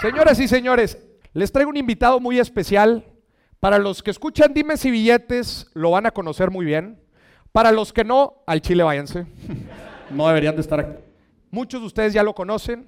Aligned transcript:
Señoras 0.00 0.38
y 0.40 0.48
señores, 0.48 0.98
les 1.32 1.50
traigo 1.52 1.70
un 1.70 1.76
invitado 1.76 2.20
muy 2.20 2.38
especial. 2.38 3.04
Para 3.60 3.78
los 3.78 4.02
que 4.02 4.10
escuchan 4.10 4.52
Dimes 4.52 4.84
y 4.84 4.90
Billetes, 4.90 5.70
lo 5.74 5.92
van 5.92 6.06
a 6.06 6.10
conocer 6.10 6.50
muy 6.50 6.66
bien. 6.66 7.00
Para 7.52 7.72
los 7.72 7.92
que 7.92 8.04
no, 8.04 8.42
al 8.46 8.60
Chile 8.60 8.82
váyanse. 8.82 9.26
No 10.10 10.28
deberían 10.28 10.54
de 10.54 10.60
estar 10.60 10.78
aquí. 10.78 10.92
Muchos 11.50 11.80
de 11.80 11.86
ustedes 11.86 12.12
ya 12.12 12.22
lo 12.22 12.34
conocen. 12.34 12.86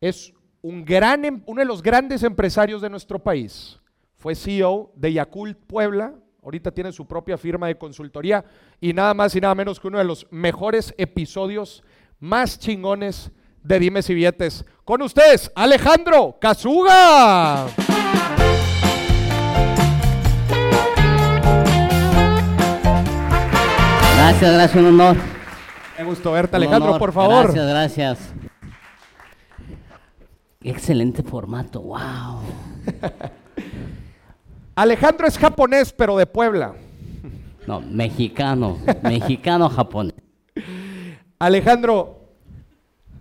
Es 0.00 0.32
un 0.62 0.84
gran, 0.84 1.24
em- 1.24 1.42
uno 1.46 1.60
de 1.60 1.64
los 1.66 1.82
grandes 1.82 2.22
empresarios 2.22 2.80
de 2.80 2.88
nuestro 2.90 3.18
país. 3.18 3.78
Fue 4.14 4.34
CEO 4.36 4.92
de 4.94 5.12
Yakult 5.12 5.58
Puebla. 5.66 6.14
Ahorita 6.44 6.70
tiene 6.70 6.92
su 6.92 7.06
propia 7.06 7.36
firma 7.36 7.66
de 7.66 7.76
consultoría 7.76 8.44
y 8.80 8.92
nada 8.92 9.14
más 9.14 9.34
y 9.34 9.40
nada 9.40 9.54
menos 9.54 9.78
que 9.80 9.88
uno 9.88 9.98
de 9.98 10.04
los 10.04 10.26
mejores 10.30 10.94
episodios 10.96 11.82
más 12.20 12.58
chingones 12.58 13.30
de 13.62 13.78
Dimes 13.80 14.08
y 14.10 14.14
Billetes. 14.14 14.64
Con 14.84 15.00
ustedes, 15.02 15.50
Alejandro 15.54 16.36
Kazuga. 16.40 17.66
Gracias, 24.16 24.52
gracias, 24.52 24.76
un 24.76 24.86
honor. 25.00 25.16
Me 25.98 26.04
gustó 26.04 26.32
verte, 26.32 26.56
Un 26.56 26.62
Alejandro, 26.62 26.88
honor. 26.90 26.98
por 26.98 27.12
favor. 27.12 27.44
Gracias, 27.52 27.68
gracias. 27.68 28.18
Excelente 30.62 31.22
formato, 31.22 31.80
wow. 31.80 32.40
Alejandro 34.74 35.26
es 35.26 35.38
japonés, 35.38 35.92
pero 35.92 36.16
de 36.16 36.26
Puebla. 36.26 36.74
No, 37.66 37.80
mexicano, 37.80 38.78
mexicano 39.02 39.68
japonés. 39.68 40.14
Alejandro, 41.38 42.21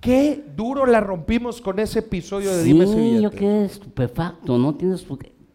qué 0.02 0.44
duro 0.58 0.86
la 0.86 1.00
rompimos 1.00 1.62
con 1.62 1.80
ese 1.80 2.00
episodio 2.00 2.52
de 2.52 2.64
Dimes 2.64 2.90
y 2.90 2.94
Sí, 2.94 3.22
yo 3.22 3.30
quedé 3.30 3.66
estupefacto, 3.66 4.58
¿no? 4.58 4.76
Tienes 4.76 5.06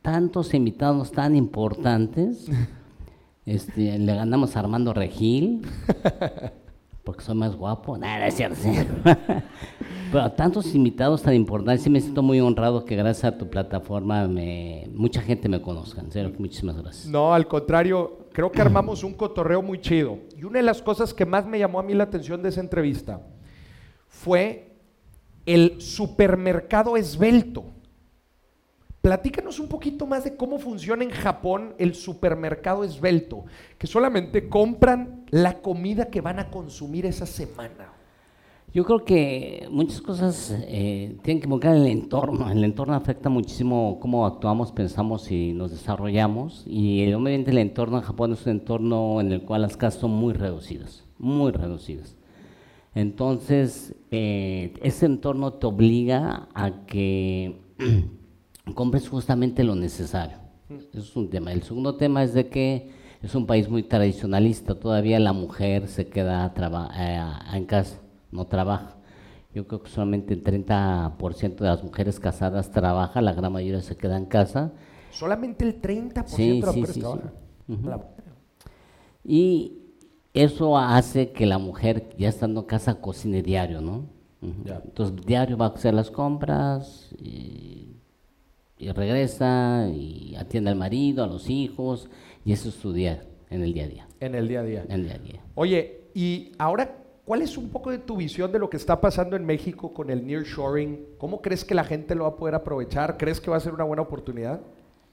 tantos 0.01 0.55
invitados 0.55 1.13
tan 1.13 1.37
importantes. 1.37 2.49
Este, 3.45 3.97
le 3.97 4.13
ganamos 4.13 4.57
a 4.57 4.59
Armando 4.59 4.93
Regil, 4.93 5.63
porque 7.05 7.23
soy 7.23 7.37
más 7.37 7.55
guapo. 7.55 7.97
Nada, 7.97 8.27
es 8.27 8.35
cierto. 8.35 8.57
sí. 8.61 8.71
Pero 10.11 10.33
tantos 10.33 10.75
invitados 10.75 11.23
tan 11.23 11.33
importantes, 11.35 11.85
sí 11.85 11.89
me 11.89 12.01
siento 12.01 12.25
muy 12.25 12.41
honrado 12.41 12.85
que 12.85 12.97
gracias 12.97 13.33
a 13.33 13.39
tu 13.39 13.49
plataforma 13.49 14.27
me, 14.27 14.91
mucha 14.93 15.23
gente 15.23 15.49
me 15.49 15.63
conozca. 15.63 16.01
En 16.01 16.11
serio, 16.11 16.33
muchísimas 16.37 16.77
gracias. 16.77 17.07
No, 17.07 17.33
al 17.33 17.47
contrario, 17.47 18.27
creo 18.33 18.51
que 18.51 18.61
armamos 18.61 19.05
un 19.05 19.15
cotorreo 19.15 19.63
muy 19.63 19.81
chido. 19.81 20.19
Y 20.37 20.43
una 20.43 20.59
de 20.59 20.65
las 20.65 20.83
cosas 20.83 21.15
que 21.15 21.25
más 21.25 21.47
me 21.47 21.61
llamó 21.61 21.79
a 21.79 21.85
mí 21.85 21.95
la 21.95 22.03
atención 22.03 22.43
de 22.43 22.49
esa 22.49 22.61
entrevista 22.61 23.21
fue 24.17 24.73
el 25.45 25.81
supermercado 25.81 26.97
esbelto. 26.97 27.65
Platícanos 29.03 29.61
un 29.61 29.69
poquito 29.69 30.07
más 30.07 30.25
de 30.25 30.37
cómo 30.37 30.59
funciona 30.59 31.05
en 31.05 31.11
Japón 31.11 31.75
el 31.79 31.95
supermercado 31.95 32.83
esbelto, 32.83 33.45
que 33.79 33.87
solamente 33.87 34.49
compran 34.49 35.25
la 35.31 35.61
comida 35.61 36.07
que 36.07 36.21
van 36.21 36.41
a 36.41 36.51
consumir 36.51 37.07
esa 37.07 37.27
semana. 37.27 37.93
Yo 38.75 38.85
creo 38.85 39.05
que 39.05 39.69
muchas 39.71 40.01
cosas 40.01 40.53
eh, 40.67 41.17
tienen 41.23 41.41
que 41.41 41.47
involucrar 41.47 41.77
el 41.77 41.87
entorno. 41.87 42.51
El 42.51 42.65
entorno 42.65 42.95
afecta 42.95 43.29
muchísimo 43.29 43.99
cómo 44.01 44.27
actuamos, 44.27 44.73
pensamos 44.73 45.31
y 45.31 45.53
nos 45.53 45.71
desarrollamos. 45.71 46.65
Y 46.67 47.05
obviamente 47.13 47.53
el 47.53 47.59
entorno 47.59 47.99
en 47.99 48.03
Japón 48.03 48.33
es 48.33 48.45
un 48.45 48.53
entorno 48.53 49.21
en 49.21 49.31
el 49.31 49.43
cual 49.43 49.63
las 49.63 49.77
casas 49.77 50.01
son 50.01 50.11
muy 50.11 50.33
reducidas, 50.33 51.05
muy 51.19 51.53
reducidas. 51.53 52.17
Entonces, 52.97 53.95
eh, 54.11 54.73
ese 54.83 55.05
entorno 55.05 55.53
te 55.53 55.67
obliga 55.67 56.49
a 56.55 56.87
que 56.87 57.61
compres 58.75 59.07
justamente 59.07 59.63
lo 59.65 59.75
necesario. 59.75 60.39
Eso 60.71 60.99
es 61.01 61.15
un 61.15 61.29
tema. 61.29 61.53
El 61.53 61.63
segundo 61.63 61.97
tema 61.97 62.25
es 62.25 62.33
de 62.33 62.49
que 62.49 62.91
es 63.23 63.35
un 63.35 63.47
país 63.47 63.69
muy 63.69 63.83
tradicionalista. 63.83 64.77
Todavía 64.81 65.21
la 65.21 65.35
mujer 65.35 65.89
se 65.89 66.07
queda 66.09 66.53
eh, 66.97 67.57
en 67.57 67.67
casa, 67.67 68.01
no 68.33 68.47
trabaja. 68.47 68.97
Yo 69.55 69.67
creo 69.67 69.83
que 69.83 69.91
solamente 69.91 70.33
el 70.33 70.43
30% 70.43 71.65
de 71.65 71.69
las 71.71 71.85
mujeres 71.85 72.19
casadas 72.19 72.71
trabaja, 72.71 73.21
la 73.21 73.35
gran 73.35 73.53
mayoría 73.53 73.83
se 73.83 73.97
queda 73.99 74.17
en 74.17 74.25
casa. 74.25 74.73
Solamente 75.11 75.67
el 75.67 75.83
30% 75.83 76.25
Sí, 76.29 76.61
de 76.61 76.67
las 76.67 76.75
sí, 76.75 76.81
mujeres 76.81 76.95
sí. 76.95 77.03
La- 77.85 78.09
Y 79.23 79.83
eso 80.37 80.77
hace 80.77 81.33
que 81.33 81.47
la 81.47 81.59
mujer, 81.59 82.11
ya 82.19 82.29
estando 82.29 82.61
en 82.61 82.67
casa, 82.67 83.01
cocine 83.01 83.43
diario, 83.43 83.81
¿no? 83.81 84.05
Entonces, 84.43 85.17
diario 85.27 85.57
va 85.57 85.67
a 85.67 85.69
hacer 85.71 85.95
las 85.95 86.11
compras 86.11 87.11
y, 87.19 87.97
y 88.79 88.91
regresa 88.91 89.89
y 89.89 90.37
atiende 90.37 90.71
al 90.71 90.77
marido, 90.77 91.25
a 91.25 91.27
los 91.27 91.49
hijos, 91.49 92.09
y 92.45 92.53
eso 92.53 92.69
es 92.69 92.75
su 92.75 92.93
día, 92.93 93.25
en 93.51 93.63
el 93.63 93.73
día 93.73 93.85
a 93.85 93.89
día. 93.89 94.09
En 94.21 94.35
el 94.35 94.47
día 94.47 94.61
a 94.61 94.63
día. 94.63 94.85
En 94.85 94.93
el 94.93 95.05
día 95.05 95.15
a 95.15 95.19
día. 95.19 95.41
Oye, 95.55 96.03
y 96.15 96.53
ahora, 96.59 96.99
¿cuál 97.25 97.43
es 97.43 97.57
un 97.57 97.71
poco 97.71 97.91
de 97.91 97.99
tu 97.99 98.17
visión 98.17 98.53
de 98.53 98.59
lo 98.59 98.71
que 98.71 98.77
está 98.77 99.01
pasando 99.01 99.37
en 99.37 99.45
México 99.45 99.95
con 99.95 100.11
el 100.11 100.27
nearshoring? 100.27 101.07
¿Cómo 101.19 101.41
crees 101.41 101.65
que 101.65 101.75
la 101.75 101.85
gente 101.85 102.15
lo 102.15 102.25
va 102.25 102.31
a 102.31 102.37
poder 102.37 102.55
aprovechar? 102.55 103.17
¿Crees 103.17 103.41
que 103.41 103.51
va 103.51 103.57
a 103.57 103.61
ser 103.61 103.73
una 103.73 103.85
buena 103.85 104.03
oportunidad? 104.03 104.61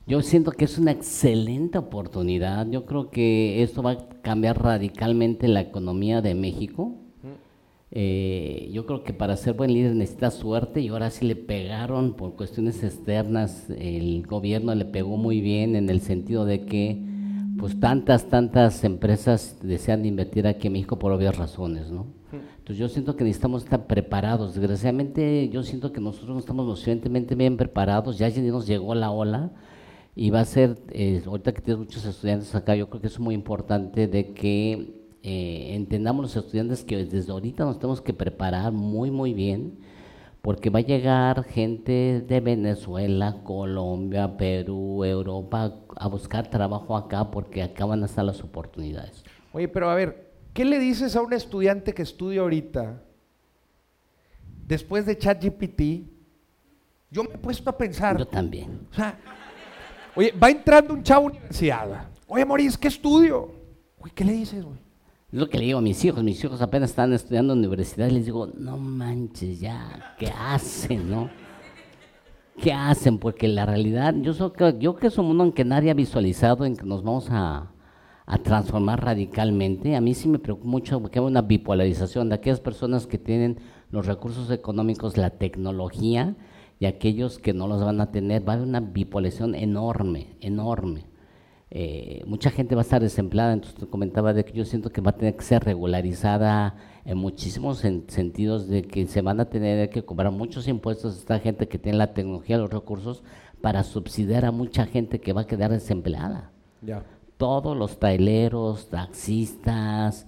Yo 0.06 0.22
siento 0.22 0.52
que 0.52 0.66
es 0.66 0.78
una 0.78 0.92
excelente 0.92 1.78
oportunidad. 1.78 2.70
Yo 2.70 2.86
creo 2.86 3.10
que 3.10 3.64
esto 3.64 3.82
va 3.82 3.92
a 3.92 4.10
cambiar 4.22 4.62
radicalmente 4.62 5.48
la 5.48 5.62
economía 5.62 6.22
de 6.22 6.36
México. 6.36 6.98
Eh, 7.96 8.70
yo 8.74 8.88
creo 8.88 9.04
que 9.04 9.14
para 9.14 9.38
ser 9.38 9.54
buen 9.54 9.72
líder 9.72 9.96
necesitas 9.96 10.34
suerte 10.34 10.82
y 10.82 10.88
ahora 10.88 11.12
sí 11.12 11.26
le 11.26 11.36
pegaron 11.36 12.16
por 12.16 12.36
cuestiones 12.36 12.84
externas. 12.84 13.70
El 13.70 14.26
gobierno 14.28 14.76
le 14.76 14.86
pegó 14.86 15.16
muy 15.16 15.40
bien 15.40 15.76
en 15.76 15.90
el 15.90 16.02
sentido 16.02 16.44
de 16.44 16.66
que 16.66 17.02
pues 17.58 17.80
tantas, 17.80 18.28
tantas 18.28 18.84
empresas 18.84 19.60
desean 19.62 20.06
invertir 20.06 20.48
aquí 20.48 20.68
en 20.68 20.74
México 20.74 21.00
por 21.00 21.14
obvias 21.14 21.38
razones, 21.38 21.92
¿no? 21.92 22.08
Entonces 22.32 22.78
yo 22.78 22.90
siento 22.90 23.16
que 23.16 23.24
necesitamos 23.24 23.64
estar 23.64 23.86
preparados. 23.88 24.56
Desgraciadamente 24.56 25.48
yo 25.50 25.64
siento 25.64 25.94
que 25.94 26.02
nosotros 26.02 26.32
no 26.32 26.40
estamos 26.40 26.66
lo 26.66 26.76
suficientemente 26.76 27.36
bien 27.36 27.56
preparados. 27.56 28.18
Ya 28.18 28.30
nos 28.30 28.68
llegó 28.68 28.96
la 28.96 29.12
ola 29.12 29.52
y 30.16 30.30
va 30.30 30.42
a 30.42 30.46
ser, 30.46 30.78
eh, 30.90 31.24
ahorita 31.26 31.54
que 31.54 31.62
tienes 31.62 31.80
muchos 31.80 32.06
estudiantes 32.06 32.54
acá, 32.54 32.76
yo 32.76 32.90
creo 32.90 33.02
que 33.02 33.08
es 33.08 33.20
muy 33.20 33.34
importante 33.34 34.08
de 34.08 34.34
que 34.34 35.04
eh, 35.24 35.74
entendamos 35.76 36.24
los 36.24 36.36
estudiantes 36.36 36.84
que 36.84 37.06
desde 37.06 37.32
ahorita 37.32 37.66
nos 37.66 37.80
tenemos 37.80 38.02
que 38.02 38.14
preparar 38.14 38.72
muy, 38.72 39.10
muy 39.10 39.34
bien, 39.34 39.80
porque 40.42 40.70
va 40.70 40.80
a 40.80 40.84
llegar 40.84 41.44
gente 41.46 42.24
de 42.28 42.40
Venezuela, 42.42 43.42
Colombia, 43.44 44.36
Perú, 44.38 45.04
Europa 45.06 45.74
a 45.96 46.08
buscar 46.08 46.50
trabajo 46.50 46.98
acá, 46.98 47.32
porque 47.32 47.64
acá 47.64 47.86
van 47.86 48.04
a 48.04 48.06
estar 48.06 48.26
las 48.26 48.44
oportunidades. 48.44 49.24
Oye, 49.54 49.68
pero 49.70 49.90
a 49.90 49.96
ver, 49.96 50.32
¿qué 50.54 50.66
le 50.66 50.80
dices 50.80 51.16
a 51.16 51.22
un 51.22 51.32
estudiante 51.34 51.94
que 51.94 52.02
estudia 52.02 52.42
ahorita 52.42 53.02
después 54.68 55.06
de 55.06 55.18
ChatGPT? 55.18 55.82
Yo 57.10 57.24
me 57.24 57.36
he 57.36 57.38
puesto 57.38 57.70
a 57.70 57.78
pensar, 57.78 58.18
Yo 58.18 58.28
también. 58.28 58.82
o 58.92 58.94
sea, 58.96 59.18
oye, 60.16 60.32
va 60.42 60.50
entrando 60.50 60.94
un 60.94 61.04
chavo 61.04 61.28
a 61.28 61.32
universidad. 61.32 62.08
Oye, 62.28 62.46
Maurice, 62.46 62.78
¿qué 62.80 62.88
estudio? 62.88 63.52
¿qué 64.16 64.24
le 64.26 64.34
dices, 64.34 64.64
güey? 64.66 64.78
Es 65.32 65.40
lo 65.40 65.50
que 65.50 65.58
le 65.58 65.66
digo 65.66 65.80
a 65.80 65.82
mis 65.82 66.04
hijos. 66.06 66.24
Mis 66.24 66.44
hijos 66.44 66.62
apenas 66.62 66.90
están 66.92 67.14
estudiando 67.14 67.54
en 67.54 67.62
la 67.62 67.68
universidad 67.68 68.08
y 68.08 68.12
les 68.12 68.26
digo, 68.26 68.48
no 68.48 68.78
manches 68.78 69.60
ya, 69.60 70.14
¿qué 70.20 70.28
hacen, 70.28 71.10
no? 71.10 71.30
¿Qué 72.62 72.72
hacen? 72.72 73.18
Porque 73.18 73.48
la 73.48 73.66
realidad, 73.66 74.14
yo, 74.22 74.34
so- 74.34 74.54
que- 74.54 74.76
yo 74.80 74.96
que 74.96 75.08
es 75.08 75.18
un 75.18 75.28
mundo 75.28 75.44
en 75.46 75.52
que 75.54 75.66
nadie 75.66 75.90
ha 75.90 75.96
visualizado, 75.96 76.66
en 76.66 76.76
que 76.76 76.86
nos 76.86 77.02
vamos 77.04 77.28
a, 77.32 77.72
a 78.26 78.38
transformar 78.38 79.04
radicalmente, 79.04 79.96
a 79.96 80.02
mí 80.02 80.14
sí 80.14 80.28
me 80.30 80.38
preocupa 80.38 80.68
mucho 80.70 81.02
porque 81.02 81.18
hay 81.20 81.26
una 81.26 81.42
bipolarización 81.42 82.30
de 82.30 82.36
aquellas 82.36 82.60
personas 82.60 83.08
que 83.08 83.18
tienen 83.18 83.58
los 83.90 84.06
recursos 84.06 84.52
económicos, 84.52 85.18
la 85.18 85.32
tecnología, 85.32 86.36
y 86.80 86.86
aquellos 86.86 87.40
que 87.40 87.54
no 87.54 87.68
los 87.68 87.84
van 87.84 88.02
a 88.02 88.12
tener. 88.12 88.48
Va 88.48 88.54
a 88.54 88.56
haber 88.58 88.68
una 88.68 88.80
bipolarización 88.82 89.56
enorme, 89.56 90.36
enorme 90.42 91.06
eh, 91.76 92.22
mucha 92.28 92.52
gente 92.52 92.76
va 92.76 92.82
a 92.82 92.84
estar 92.84 93.02
desempleada, 93.02 93.52
entonces 93.52 93.80
te 93.80 93.88
comentaba 93.88 94.32
de 94.32 94.46
que 94.46 94.54
yo 94.54 94.64
siento 94.64 94.92
que 94.92 95.02
va 95.02 95.10
a 95.10 95.16
tener 95.16 95.36
que 95.36 95.42
ser 95.42 95.64
regularizada 95.64 96.76
en 97.04 97.18
muchísimos 97.18 97.84
sen- 97.84 98.08
sentidos, 98.10 98.68
de 98.68 98.84
que 98.84 99.08
se 99.08 99.24
van 99.24 99.40
a 99.40 99.46
tener 99.46 99.90
que 99.90 100.06
cobrar 100.06 100.32
muchos 100.32 100.68
impuestos 100.68 101.16
a 101.16 101.18
esta 101.18 101.40
gente 101.40 101.68
que 101.68 101.80
tiene 101.80 101.98
la 101.98 102.14
tecnología, 102.14 102.60
los 102.60 102.70
recursos, 102.70 103.24
para 103.60 103.82
subsidiar 103.82 104.46
a 104.46 104.52
mucha 104.52 104.86
gente 104.86 105.20
que 105.20 105.34
va 105.34 105.42
a 105.42 105.48
quedar 105.48 105.72
desempleada. 105.72 106.52
Ya. 106.84 107.04
Todos 107.38 107.76
los 107.76 107.98
traileros, 107.98 108.90
taxistas, 108.90 110.28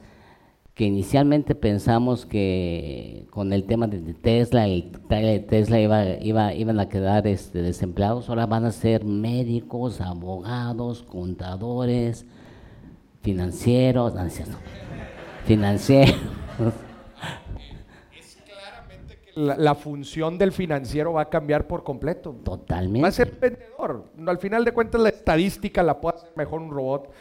que 0.75 0.83
inicialmente 0.83 1.55
pensamos 1.55 2.25
que 2.25 3.27
con 3.29 3.53
el 3.53 3.63
tema 3.63 3.87
de 3.87 4.13
Tesla, 4.13 4.67
el 4.67 4.91
de 5.07 5.39
Tesla 5.39 5.79
iba, 5.79 6.05
iba, 6.21 6.53
iban 6.53 6.81
a 6.81 6.89
quedar 6.89 7.25
este, 7.27 7.61
desempleados, 7.61 8.27
ahora 8.27 8.45
van 8.45 8.65
a 8.65 8.71
ser 8.73 9.05
médicos, 9.05 10.01
abogados, 10.01 11.01
contadores, 11.03 12.25
financieros, 13.21 14.15
no, 14.15 14.27
financieros. 15.45 16.13
Es 18.13 18.37
claramente 18.45 19.17
que 19.17 19.31
la, 19.33 19.75
función 19.75 20.37
del 20.37 20.51
financiero 20.51 21.13
va 21.13 21.21
a 21.21 21.29
cambiar 21.29 21.67
por 21.67 21.85
completo. 21.85 22.35
Totalmente. 22.43 23.01
Va 23.01 23.07
a 23.07 23.11
ser 23.11 23.31
vendedor. 23.39 24.11
Al 24.27 24.39
final 24.39 24.65
de 24.65 24.73
cuentas, 24.73 24.99
la 24.99 25.07
estadística 25.07 25.81
la 25.81 26.01
puede 26.01 26.17
hacer 26.17 26.31
mejor 26.35 26.59
un 26.59 26.69
robot. 26.69 27.13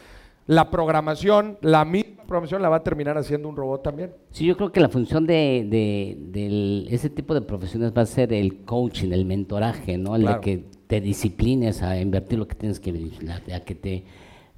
La 0.47 0.71
programación, 0.71 1.59
la 1.63 1.85
misma 1.85 2.23
programación 2.27 2.63
la 2.63 2.69
va 2.69 2.77
a 2.77 2.83
terminar 2.83 3.17
haciendo 3.17 3.49
un 3.49 3.57
robot 3.57 3.83
también. 3.83 4.13
Sí, 4.31 4.47
yo 4.47 4.57
creo 4.57 4.73
que 4.73 4.81
la 4.81 4.89
función 4.89 5.27
de, 5.27 5.67
de, 5.69 6.87
ese 6.91 7.11
tipo 7.11 7.35
de 7.35 7.41
profesiones 7.41 7.93
va 7.97 8.03
a 8.03 8.07
ser 8.07 8.33
el 8.33 8.65
coaching, 8.65 9.13
el 9.13 9.25
mentoraje, 9.25 9.97
¿no? 9.97 10.17
El 10.17 10.27
de 10.27 10.41
que 10.41 10.65
te 10.87 11.01
disciplines 11.01 11.83
a 11.83 11.99
invertir 11.99 12.39
lo 12.39 12.47
que 12.47 12.55
tienes 12.55 12.79
que 12.79 13.11
a 13.55 13.61
que 13.61 13.75
te 13.75 14.05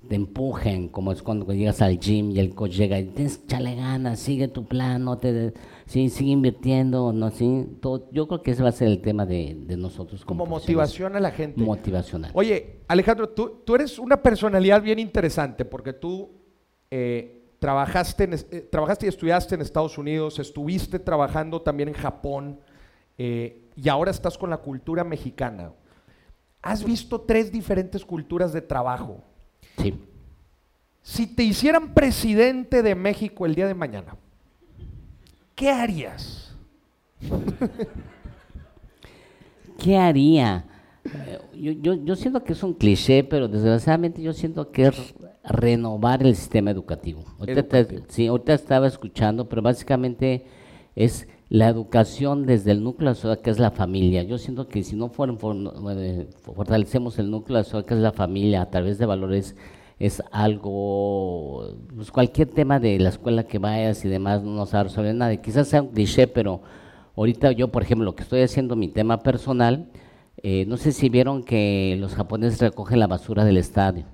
te 0.07 0.15
empujen, 0.15 0.89
como 0.89 1.13
es 1.13 1.23
cuando 1.23 1.53
llegas 1.53 1.83
al 1.83 1.99
gym 1.99 2.31
y 2.31 2.39
el 2.39 2.55
coach 2.55 2.73
llega 2.73 2.99
y 2.99 3.07
tienes 3.07 3.47
chale 3.47 3.75
ganas, 3.75 4.21
sigue 4.21 4.49
tu 4.49 4.65
plan, 4.65 5.05
no 5.05 5.19
te, 5.19 5.53
sí, 5.87 6.11
sigue 6.11 6.33
invirtiendo, 6.33 7.13
no, 7.13 7.31
sí, 7.31 7.79
todo, 7.81 8.09
yo 8.13 8.29
creo 8.29 8.43
que 8.43 8.51
ese 8.51 8.63
va 8.63 8.69
a 8.69 8.73
ser 8.73 8.89
el 8.89 9.01
tema 9.01 9.25
de, 9.25 9.55
nosotros. 9.77 10.25
Como, 10.25 10.47
motivación 10.47 11.17
a 11.17 11.21
la 11.21 11.31
gente. 11.31 11.61
Motivacional. 11.63 12.31
Oye, 12.35 12.81
Alejandro, 12.89 13.29
tú, 13.29 13.63
tú 13.65 13.75
eres 13.75 13.99
una 13.99 14.23
personalidad 14.23 14.83
bien 14.83 14.99
interesante 14.99 15.65
porque 15.65 15.93
tú 15.93 16.31
eh, 16.91 17.37
trabajaste, 17.59 18.29
eh, 18.51 18.69
trabajaste 18.71 19.07
y 19.07 19.09
estudiaste 19.09 19.55
en 19.55 19.61
Estados 19.61 19.97
Unidos, 19.99 20.39
estuviste 20.39 20.99
trabajando 20.99 21.63
también 21.63 21.89
en 21.89 21.95
Japón 21.95 22.61
eh, 23.19 23.71
y 23.75 23.89
ahora 23.89 24.11
estás 24.11 24.37
con 24.37 24.51
la 24.51 24.59
cultura 24.59 25.05
mexicana. 25.05 25.73
Has 26.63 26.85
visto 26.85 27.21
tres 27.21 27.53
diferentes 27.53 28.05
culturas 28.05 28.53
de 28.53 28.61
trabajo. 28.61 29.23
Sí. 29.79 29.95
Si 31.03 31.27
te 31.27 31.45
hicieran 31.45 31.95
presidente 31.95 32.83
de 32.83 32.95
México 32.97 33.47
el 33.47 33.55
día 33.55 33.69
de 33.69 33.75
mañana, 33.75 34.17
¿qué 35.57 35.71
harías? 35.71 36.55
¿Qué 39.79 39.97
haría? 39.97 40.65
Eh, 41.05 41.39
yo, 42.05 42.17
siento 42.17 42.45
que 42.45 42.53
es 42.53 42.63
un 42.63 42.75
cliché, 42.75 43.25
pero 43.25 43.49
desgraciadamente 43.49 44.23
yo 44.23 44.33
siento 44.33 44.71
que 44.71 44.87
es 44.87 45.15
renovar 45.43 46.23
el 46.23 46.37
sistema 46.37 46.71
educativo. 46.71 47.25
sí, 48.09 48.29
ahorita 48.29 48.55
estaba 48.55 48.87
escuchando, 48.87 49.49
pero 49.49 49.63
básicamente 49.63 50.47
es 50.95 51.27
la 51.49 51.69
educación 51.69 52.45
desde 52.47 52.73
el 52.73 52.83
núcleo 52.83 53.15
de 53.15 53.39
que 53.39 53.51
es 53.51 53.59
la 53.59 53.71
familia. 53.71 54.25
Yo 54.25 54.39
siento 54.39 54.69
que 54.69 54.83
si 54.83 54.97
no 54.97 55.11
fortalecemos 55.11 57.19
el 57.19 57.31
núcleo 57.31 57.63
de 57.63 57.85
que 57.85 57.95
es 57.95 58.01
la 58.01 58.13
familia, 58.13 58.63
a 58.63 58.71
través 58.71 58.99
de 58.99 59.07
valores, 59.07 59.55
es 59.99 60.23
algo, 60.31 61.75
pues 61.95 62.11
cualquier 62.11 62.49
tema 62.49 62.79
de 62.79 62.99
la 62.99 63.09
escuela 63.09 63.45
que 63.45 63.59
vayas 63.59 64.05
y 64.05 64.09
demás 64.09 64.43
no 64.43 64.51
nos 64.51 64.75
va 64.75 64.85
nada. 65.13 65.37
quizás 65.37 65.69
sea 65.69 65.83
un 65.83 65.89
cliché, 65.89 66.27
pero 66.27 66.61
ahorita 67.17 67.53
yo, 67.53 67.69
por 67.69 67.83
ejemplo, 67.83 68.05
lo 68.05 68.15
que 68.15 68.23
estoy 68.23 68.43
haciendo 68.43 68.77
mi 68.77 68.89
tema 68.89 69.23
personal, 69.23 69.91
eh, 70.43 70.67
no 70.67 70.77
sé 70.77 70.93
si 70.93 71.09
vieron 71.09 71.43
que 71.43 71.97
los 71.99 72.15
japoneses 72.15 72.61
recogen 72.61 73.01
la 73.01 73.07
basura 73.07 73.45
del 73.45 73.57
estadio 73.57 74.05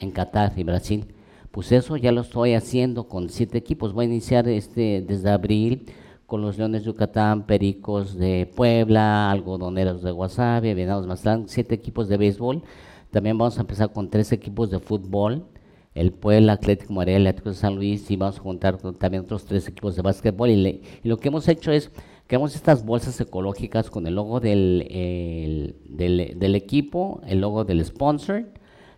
en 0.00 0.10
Qatar 0.10 0.52
y 0.56 0.64
Brasil. 0.64 1.06
Pues 1.52 1.72
eso 1.72 1.96
ya 1.96 2.12
lo 2.12 2.22
estoy 2.22 2.54
haciendo 2.54 3.08
con 3.08 3.30
siete 3.30 3.58
equipos. 3.58 3.92
Voy 3.92 4.06
a 4.06 4.08
iniciar 4.08 4.48
este 4.48 5.02
desde 5.06 5.30
abril 5.30 5.86
con 6.26 6.42
los 6.42 6.58
Leones 6.58 6.82
de 6.82 6.88
Yucatán, 6.88 7.46
Pericos 7.46 8.16
de 8.18 8.50
Puebla, 8.54 9.30
Algodoneros 9.30 10.02
de 10.02 10.10
Guasave, 10.10 10.74
Venados 10.74 11.06
Mazatlán, 11.06 11.48
siete 11.48 11.74
equipos 11.74 12.08
de 12.08 12.16
béisbol. 12.18 12.62
También 13.10 13.38
vamos 13.38 13.58
a 13.58 13.62
empezar 13.62 13.92
con 13.92 14.10
tres 14.10 14.32
equipos 14.32 14.70
de 14.70 14.80
fútbol, 14.80 15.46
el 15.94 16.12
Puebla, 16.12 16.52
Atlético 16.52 16.92
Morelia, 16.92 17.30
Atlético 17.30 17.50
de 17.50 17.56
San 17.56 17.74
Luis, 17.74 18.10
y 18.10 18.16
vamos 18.16 18.38
a 18.38 18.42
juntar 18.42 18.76
también 18.76 19.24
otros 19.24 19.44
tres 19.44 19.66
equipos 19.66 19.96
de 19.96 20.02
básquetbol. 20.02 20.50
Y, 20.50 20.82
lo 21.02 21.16
que 21.16 21.28
hemos 21.28 21.48
hecho 21.48 21.72
es 21.72 21.90
creamos 22.26 22.54
estas 22.54 22.84
bolsas 22.84 23.20
ecológicas 23.20 23.90
con 23.90 24.06
el 24.06 24.14
logo 24.14 24.40
del, 24.40 25.74
del, 25.88 26.38
del, 26.38 26.54
equipo, 26.54 27.22
el 27.26 27.40
logo 27.40 27.64
del 27.64 27.84
sponsor, 27.84 28.46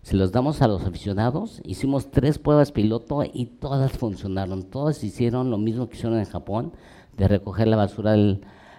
se 0.03 0.17
los 0.17 0.33
damos 0.33 0.62
a 0.62 0.69
los 0.69 0.85
aficionados, 0.85 1.61
hicimos 1.65 2.11
tres 2.11 2.39
pruebas 2.39 2.73
piloto 2.73 3.23
y 3.23 3.47
todas 3.47 3.93
funcionaron, 3.93 4.65
todas 4.65 5.05
hicieron 5.05 5.51
lo 5.51 5.59
mismo 5.59 5.89
que 5.89 5.97
hicieron 5.97 6.19
en 6.19 6.25
Japón, 6.25 6.73
de 7.17 7.29
recoger 7.29 7.69
la 7.69 7.77
basura 7.77 8.15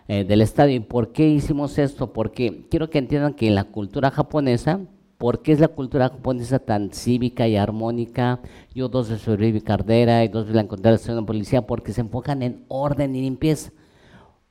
eh, 0.07 0.23
del, 0.25 0.41
estadio. 0.41 0.75
¿Y 0.75 0.79
por 0.79 1.11
qué 1.11 1.27
hicimos 1.27 1.77
esto? 1.77 2.11
Porque 2.11 2.65
quiero 2.69 2.89
que 2.89 2.97
entiendan 2.97 3.35
que 3.35 3.47
en 3.47 3.55
la 3.55 3.65
cultura 3.65 4.09
japonesa, 4.09 4.81
¿por 5.21 5.43
qué 5.43 5.51
es 5.51 5.59
la 5.59 5.67
cultura 5.67 6.09
japonesa 6.09 6.57
tan 6.57 6.89
cívica 6.89 7.47
y 7.47 7.55
armónica? 7.55 8.39
Yo 8.73 8.89
dos 8.89 9.07
de 9.07 9.19
sobreviví 9.19 9.61
Cardera 9.61 10.23
y 10.23 10.29
dos 10.29 10.47
de 10.47 10.55
la 10.55 10.61
encontré 10.61 10.97
de 10.97 11.21
policía 11.21 11.61
porque 11.67 11.93
se 11.93 12.01
enfocan 12.01 12.41
en 12.41 12.65
orden 12.69 13.15
y 13.15 13.21
limpieza. 13.21 13.71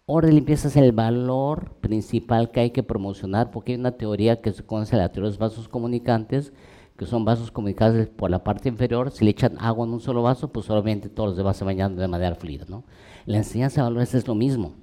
Orden 0.06 0.30
y 0.30 0.34
limpieza 0.36 0.68
es 0.68 0.76
el 0.76 0.92
valor 0.92 1.72
principal 1.80 2.52
que 2.52 2.60
hay 2.60 2.70
que 2.70 2.84
promocionar 2.84 3.50
porque 3.50 3.72
hay 3.72 3.80
una 3.80 3.96
teoría 3.96 4.40
que 4.40 4.52
se 4.52 4.62
conoce 4.62 4.96
la 4.96 5.08
teoría 5.08 5.30
de 5.30 5.30
los 5.30 5.38
vasos 5.38 5.66
comunicantes, 5.66 6.52
que 6.96 7.04
son 7.04 7.24
vasos 7.24 7.50
comunicantes 7.50 8.06
por 8.06 8.30
la 8.30 8.44
parte 8.44 8.68
inferior, 8.68 9.10
si 9.10 9.24
le 9.24 9.32
echan 9.32 9.56
agua 9.58 9.84
en 9.84 9.94
un 9.94 10.00
solo 10.00 10.22
vaso, 10.22 10.52
pues 10.52 10.70
obviamente 10.70 11.08
todos 11.08 11.30
los 11.30 11.36
demás 11.36 11.56
se 11.56 11.64
bañan 11.64 11.96
de 11.96 12.06
manera 12.06 12.36
fluida, 12.36 12.66
¿no? 12.68 12.84
La 13.26 13.38
enseñanza 13.38 13.80
de 13.80 13.88
valores 13.88 14.14
es 14.14 14.28
lo 14.28 14.36
mismo. 14.36 14.74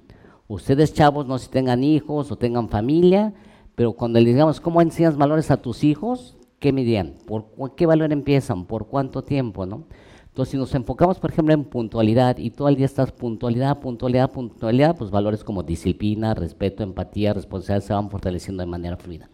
Ustedes 0.48 0.92
chavos, 0.92 1.26
no 1.26 1.38
si 1.38 1.48
tengan 1.48 1.82
hijos 1.82 2.30
o 2.30 2.36
tengan 2.36 2.68
familia, 2.68 3.32
pero 3.78 3.92
cuando 3.92 4.18
les 4.18 4.34
digamos 4.34 4.60
cómo 4.60 4.82
enseñas 4.82 5.16
valores 5.16 5.52
a 5.52 5.62
tus 5.62 5.84
hijos, 5.84 6.36
¿qué 6.58 6.72
medían? 6.72 7.14
¿Por 7.28 7.76
qué 7.76 7.86
valor 7.86 8.12
empiezan? 8.12 8.64
¿Por 8.64 8.88
cuánto 8.88 9.22
tiempo? 9.22 9.66
¿no? 9.66 9.84
Entonces, 10.26 10.50
si 10.50 10.56
nos 10.56 10.74
enfocamos, 10.74 11.20
por 11.20 11.30
ejemplo, 11.30 11.54
en 11.54 11.62
puntualidad 11.62 12.38
y 12.38 12.50
todo 12.50 12.68
el 12.68 12.74
día 12.74 12.86
estás 12.86 13.12
puntualidad, 13.12 13.78
puntualidad, 13.78 14.32
puntualidad, 14.32 14.96
pues 14.96 15.12
valores 15.12 15.44
como 15.44 15.62
disciplina, 15.62 16.34
respeto, 16.34 16.82
empatía, 16.82 17.34
responsabilidad 17.34 17.86
se 17.86 17.92
van 17.92 18.10
fortaleciendo 18.10 18.64
de 18.64 18.66
manera 18.66 18.96
fluida. 18.96 19.30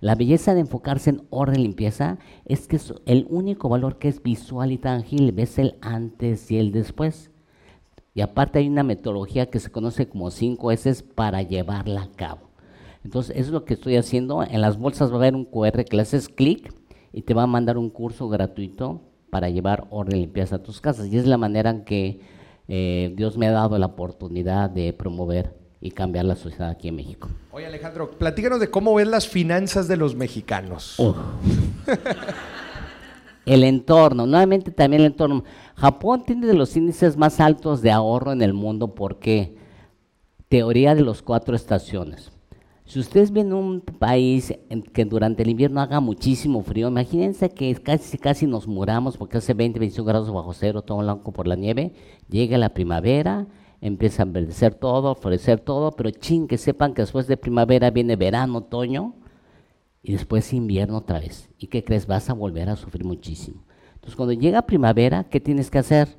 La 0.00 0.16
belleza 0.16 0.54
de 0.54 0.60
enfocarse 0.62 1.10
en 1.10 1.22
orden 1.30 1.60
y 1.60 1.62
limpieza 1.62 2.18
es 2.46 2.66
que 2.66 2.74
es 2.74 2.94
el 3.06 3.28
único 3.30 3.68
valor 3.68 3.98
que 3.98 4.08
es 4.08 4.20
visual 4.24 4.72
y 4.72 4.78
tangible, 4.78 5.30
ves 5.30 5.56
el 5.60 5.76
antes 5.82 6.50
y 6.50 6.58
el 6.58 6.72
después. 6.72 7.30
Y 8.12 8.22
aparte 8.22 8.58
hay 8.58 8.66
una 8.66 8.82
metodología 8.82 9.50
que 9.50 9.60
se 9.60 9.70
conoce 9.70 10.08
como 10.08 10.32
5 10.32 10.72
S 10.72 11.04
para 11.14 11.42
llevarla 11.42 12.02
a 12.02 12.10
cabo. 12.10 12.43
Entonces, 13.04 13.36
eso 13.36 13.46
es 13.46 13.52
lo 13.52 13.64
que 13.64 13.74
estoy 13.74 13.96
haciendo. 13.96 14.42
En 14.42 14.60
las 14.60 14.78
bolsas 14.78 15.10
va 15.10 15.14
a 15.14 15.18
haber 15.18 15.34
un 15.34 15.44
QR 15.44 15.84
que 15.84 15.96
le 15.96 16.02
haces 16.02 16.28
clic 16.28 16.72
y 17.12 17.22
te 17.22 17.34
va 17.34 17.44
a 17.44 17.46
mandar 17.46 17.78
un 17.78 17.90
curso 17.90 18.28
gratuito 18.28 19.02
para 19.30 19.50
llevar 19.50 19.86
orden 19.90 20.16
y 20.16 20.20
limpieza 20.22 20.56
a 20.56 20.62
tus 20.62 20.80
casas. 20.80 21.06
Y 21.08 21.18
es 21.18 21.26
la 21.26 21.36
manera 21.36 21.70
en 21.70 21.84
que 21.84 22.20
eh, 22.66 23.12
Dios 23.14 23.36
me 23.36 23.46
ha 23.46 23.52
dado 23.52 23.78
la 23.78 23.86
oportunidad 23.86 24.70
de 24.70 24.92
promover 24.92 25.54
y 25.80 25.90
cambiar 25.90 26.24
la 26.24 26.34
sociedad 26.34 26.70
aquí 26.70 26.88
en 26.88 26.96
México. 26.96 27.28
Oye 27.52 27.66
Alejandro, 27.66 28.10
platícanos 28.10 28.58
de 28.58 28.70
cómo 28.70 28.94
ves 28.94 29.06
las 29.06 29.28
finanzas 29.28 29.86
de 29.86 29.98
los 29.98 30.14
mexicanos. 30.14 30.96
el 33.44 33.64
entorno, 33.64 34.26
nuevamente 34.26 34.70
también 34.70 35.02
el 35.02 35.08
entorno. 35.08 35.44
Japón 35.76 36.24
tiene 36.24 36.46
de 36.46 36.54
los 36.54 36.74
índices 36.74 37.18
más 37.18 37.38
altos 37.38 37.82
de 37.82 37.90
ahorro 37.90 38.32
en 38.32 38.40
el 38.40 38.54
mundo 38.54 38.94
porque 38.94 39.56
teoría 40.48 40.94
de 40.94 41.02
los 41.02 41.20
cuatro 41.20 41.54
estaciones. 41.54 42.33
Si 42.84 43.00
ustedes 43.00 43.30
ven 43.30 43.54
un 43.54 43.80
país 43.80 44.54
que 44.92 45.04
durante 45.06 45.42
el 45.42 45.48
invierno 45.48 45.80
haga 45.80 46.00
muchísimo 46.00 46.62
frío, 46.62 46.88
imagínense 46.88 47.48
que 47.48 47.74
casi, 47.76 48.18
casi 48.18 48.46
nos 48.46 48.68
muramos 48.68 49.16
porque 49.16 49.38
hace 49.38 49.54
20, 49.54 49.78
25 49.78 50.06
grados 50.06 50.30
bajo 50.30 50.52
cero, 50.52 50.82
todo 50.82 50.98
blanco 50.98 51.32
por 51.32 51.46
la 51.46 51.56
nieve. 51.56 51.94
Llega 52.28 52.58
la 52.58 52.74
primavera, 52.74 53.46
empieza 53.80 54.22
a 54.22 54.26
enverdecer 54.26 54.74
todo, 54.74 55.14
florecer 55.14 55.60
todo, 55.60 55.92
pero 55.92 56.10
ching, 56.10 56.46
que 56.46 56.58
sepan 56.58 56.92
que 56.92 57.02
después 57.02 57.26
de 57.26 57.38
primavera 57.38 57.90
viene 57.90 58.16
verano, 58.16 58.58
otoño 58.58 59.14
y 60.02 60.12
después 60.12 60.52
invierno 60.52 60.98
otra 60.98 61.20
vez. 61.20 61.48
¿Y 61.58 61.68
qué 61.68 61.82
crees? 61.82 62.06
Vas 62.06 62.28
a 62.28 62.34
volver 62.34 62.68
a 62.68 62.76
sufrir 62.76 63.06
muchísimo. 63.06 63.64
Entonces, 63.94 64.14
cuando 64.14 64.34
llega 64.34 64.60
primavera, 64.66 65.24
¿qué 65.24 65.40
tienes 65.40 65.70
que 65.70 65.78
hacer? 65.78 66.18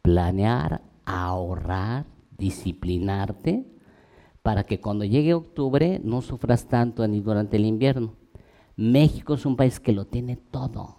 Planear, 0.00 0.80
ahorrar, 1.04 2.06
disciplinarte, 2.38 3.66
para 4.48 4.64
que 4.64 4.80
cuando 4.80 5.04
llegue 5.04 5.34
octubre 5.34 6.00
no 6.02 6.22
sufras 6.22 6.68
tanto 6.68 7.06
ni 7.06 7.20
durante 7.20 7.58
el 7.58 7.66
invierno. 7.66 8.14
México 8.76 9.34
es 9.34 9.44
un 9.44 9.56
país 9.56 9.78
que 9.78 9.92
lo 9.92 10.06
tiene 10.06 10.36
todo. 10.36 10.96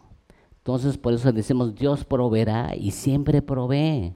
Entonces, 0.57 0.99
por 0.99 1.13
eso 1.13 1.31
decimos, 1.31 1.73
Dios 1.73 2.05
proveerá 2.05 2.75
y 2.75 2.91
siempre 2.91 3.41
provee. 3.41 4.13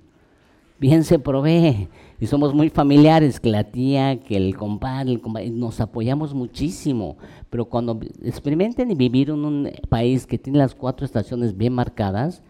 Bien 0.79 1.03
se 1.03 1.17
provee. 1.17 1.89
Y 2.19 2.27
somos 2.27 2.53
muy 2.53 2.69
familiares, 2.69 3.39
que 3.39 3.49
la 3.49 3.63
tía, 3.63 4.19
que 4.19 4.37
el 4.37 4.55
compadre, 4.55 5.13
el 5.13 5.59
nos 5.59 5.81
apoyamos 5.81 6.35
muchísimo. 6.35 7.17
Pero 7.49 7.65
cuando 7.65 7.99
experimenten 8.21 8.95
vivir 8.95 9.31
en 9.31 9.43
un 9.43 9.71
país 9.89 10.27
que 10.27 10.37
tiene 10.37 10.59
las 10.59 10.75
cuatro 10.75 11.07
estaciones 11.07 11.57
bien 11.57 11.73
marcadas, 11.73 12.43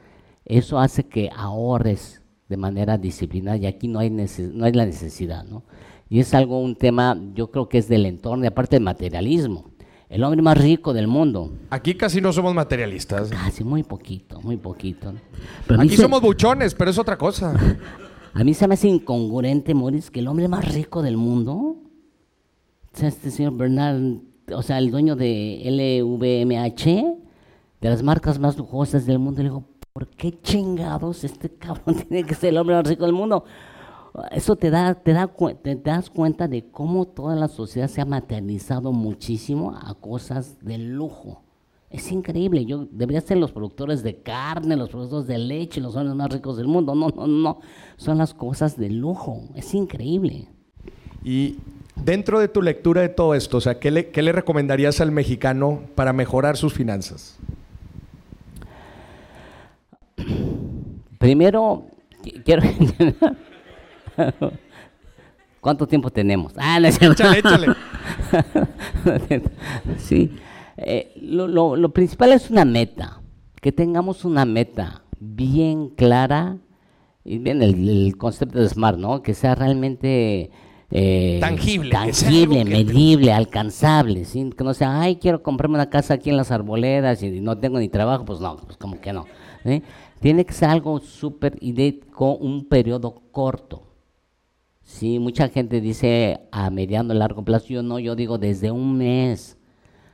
eso 0.43 0.77
hace 0.77 1.05
que 1.05 1.29
ahorres 1.33 2.21
de 2.49 2.57
manera 2.57 2.97
disciplinada 2.97 3.55
y 3.55 3.67
aquí 3.67 3.87
no 3.87 3.99
hay, 3.99 4.09
no 4.09 4.65
hay 4.65 4.73
la 4.73 4.85
necesidad, 4.85 5.45
¿no? 5.45 5.63
Y 6.13 6.19
es 6.19 6.31
algo, 6.35 6.59
un 6.59 6.75
tema, 6.75 7.19
yo 7.33 7.49
creo 7.49 7.67
que 7.67 7.79
es 7.79 7.87
del 7.87 8.05
entorno 8.05 8.43
y 8.43 8.47
aparte 8.47 8.75
del 8.75 8.83
materialismo. 8.83 9.71
El 10.09 10.23
hombre 10.23 10.43
más 10.43 10.55
rico 10.55 10.93
del 10.93 11.07
mundo. 11.07 11.51
Aquí 11.71 11.95
casi 11.95 12.21
no 12.21 12.31
somos 12.31 12.53
materialistas. 12.53 13.29
Casi, 13.29 13.63
muy 13.63 13.81
poquito, 13.81 14.39
muy 14.41 14.57
poquito. 14.57 15.11
Aquí 15.75 15.97
somos 15.97 16.21
buchones, 16.21 16.75
pero 16.75 16.91
es 16.91 16.99
otra 16.99 17.17
cosa. 17.17 17.55
A 18.35 18.43
mí 18.43 18.53
se 18.53 18.67
me 18.67 18.75
hace 18.75 18.89
incongruente, 18.89 19.73
Morris, 19.73 20.11
que 20.11 20.19
el 20.19 20.27
hombre 20.27 20.47
más 20.47 20.71
rico 20.71 21.01
del 21.01 21.17
mundo, 21.17 21.55
o 21.55 21.81
sea, 22.93 23.09
este 23.09 23.31
señor 23.31 23.57
Bernard, 23.57 24.19
o 24.51 24.61
sea, 24.61 24.77
el 24.77 24.91
dueño 24.91 25.15
de 25.15 25.63
LVMH, 25.65 26.85
de 27.81 27.89
las 27.89 28.03
marcas 28.03 28.37
más 28.37 28.55
lujosas 28.55 29.07
del 29.07 29.17
mundo, 29.17 29.41
le 29.41 29.49
digo, 29.49 29.65
¿por 29.91 30.05
qué 30.09 30.39
chingados 30.43 31.23
este 31.23 31.49
cabrón 31.49 31.95
tiene 32.07 32.23
que 32.23 32.35
ser 32.35 32.49
el 32.49 32.59
hombre 32.59 32.75
más 32.75 32.87
rico 32.87 33.03
del 33.03 33.13
mundo? 33.13 33.45
Eso 34.31 34.55
te, 34.55 34.69
da, 34.69 34.93
te, 34.93 35.13
da, 35.13 35.27
te 35.27 35.75
das 35.75 36.09
cuenta 36.09 36.47
de 36.47 36.69
cómo 36.69 37.05
toda 37.05 37.35
la 37.35 37.47
sociedad 37.47 37.87
se 37.87 37.99
ha 37.99 38.05
materializado 38.05 38.91
muchísimo 38.91 39.75
a 39.75 39.95
cosas 39.95 40.57
de 40.61 40.77
lujo. 40.77 41.41
Es 41.89 42.11
increíble. 42.11 42.65
Yo 42.65 42.87
debería 42.91 43.21
ser 43.21 43.37
los 43.37 43.51
productores 43.51 44.03
de 44.03 44.21
carne, 44.21 44.75
los 44.75 44.89
productores 44.89 45.27
de 45.27 45.37
leche, 45.37 45.81
los 45.81 45.95
hombres 45.95 46.15
más 46.15 46.31
ricos 46.31 46.57
del 46.57 46.67
mundo. 46.67 46.93
No, 46.93 47.09
no, 47.09 47.27
no. 47.27 47.59
Son 47.97 48.17
las 48.17 48.33
cosas 48.33 48.77
de 48.77 48.89
lujo. 48.89 49.41
Es 49.55 49.73
increíble. 49.73 50.47
Y 51.23 51.57
dentro 51.95 52.39
de 52.39 52.47
tu 52.47 52.61
lectura 52.61 53.01
de 53.01 53.09
todo 53.09 53.33
esto, 53.33 53.57
o 53.57 53.61
sea, 53.61 53.79
¿qué 53.79 53.91
le, 53.91 54.09
qué 54.09 54.21
le 54.21 54.31
recomendarías 54.31 55.01
al 55.01 55.11
mexicano 55.11 55.81
para 55.95 56.13
mejorar 56.13 56.57
sus 56.57 56.73
finanzas? 56.73 57.37
Primero, 61.19 61.85
quiero 62.43 62.63
¿Cuánto 65.61 65.87
tiempo 65.87 66.09
tenemos? 66.09 66.53
Ah, 66.57 66.79
no, 66.79 66.87
échale, 66.87 67.39
échale. 67.39 67.67
sí. 69.97 70.31
Eh, 70.77 71.13
lo, 71.21 71.93
principal 71.93 72.33
es 72.33 72.49
una 72.49 72.65
meta, 72.65 73.21
que 73.61 73.71
tengamos 73.71 74.25
una 74.25 74.43
meta 74.43 75.03
bien 75.19 75.89
clara, 75.89 76.57
y 77.23 77.37
bien 77.37 77.61
el, 77.61 78.17
concepto 78.17 78.59
de 78.59 78.67
SMART, 78.67 78.97
¿no? 78.97 79.21
Que 79.21 79.33
sea 79.33 79.55
realmente 79.55 80.51
eh, 80.91 81.37
tangible, 81.39 81.89
tangible 81.91 82.65
medible, 82.65 83.31
alcanzable, 83.31 84.25
¿sí? 84.25 84.49
que 84.55 84.63
no 84.65 84.73
sea, 84.73 84.99
ay, 84.99 85.15
quiero 85.15 85.41
comprarme 85.41 85.75
una 85.75 85.89
casa 85.89 86.15
aquí 86.15 86.29
en 86.29 86.35
las 86.35 86.51
arboledas 86.51 87.23
y 87.23 87.39
no 87.39 87.57
tengo 87.57 87.79
ni 87.79 87.87
trabajo, 87.87 88.25
pues 88.25 88.41
no, 88.41 88.57
pues 88.57 88.77
como 88.77 88.99
que 88.99 89.13
no. 89.13 89.25
Tiene 90.19 90.45
que 90.45 90.53
ser 90.53 90.69
algo 90.69 90.99
súper 90.99 91.57
y 91.61 91.71
de 91.71 92.01
con 92.13 92.35
un 92.41 92.67
periodo 92.67 93.21
corto. 93.31 93.92
Sí, 94.93 95.17
mucha 95.17 95.49
gente 95.49 95.81
dice 95.81 96.41
a 96.51 96.69
mediano 96.69 97.15
largo 97.15 97.43
plazo, 97.43 97.65
yo 97.69 97.81
no, 97.81 97.97
yo 97.97 98.15
digo 98.15 98.37
desde 98.37 98.69
un 98.69 98.95
mes. 98.95 99.57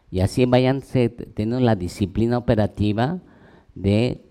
Y 0.09 0.21
así 0.21 0.45
vayan 0.45 0.81
teniendo 0.81 1.59
la 1.59 1.75
disciplina 1.75 2.37
operativa 2.37 3.19
de 3.75 4.23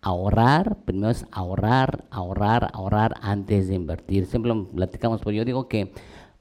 ahorrar, 0.00 0.84
primero 0.84 1.10
es 1.10 1.26
ahorrar, 1.32 2.04
ahorrar, 2.10 2.70
ahorrar 2.74 3.16
antes 3.22 3.66
de 3.66 3.74
invertir. 3.74 4.26
Siempre 4.26 4.54
platicamos, 4.72 5.20
pero 5.20 5.32
yo 5.32 5.44
digo 5.44 5.66
que 5.66 5.92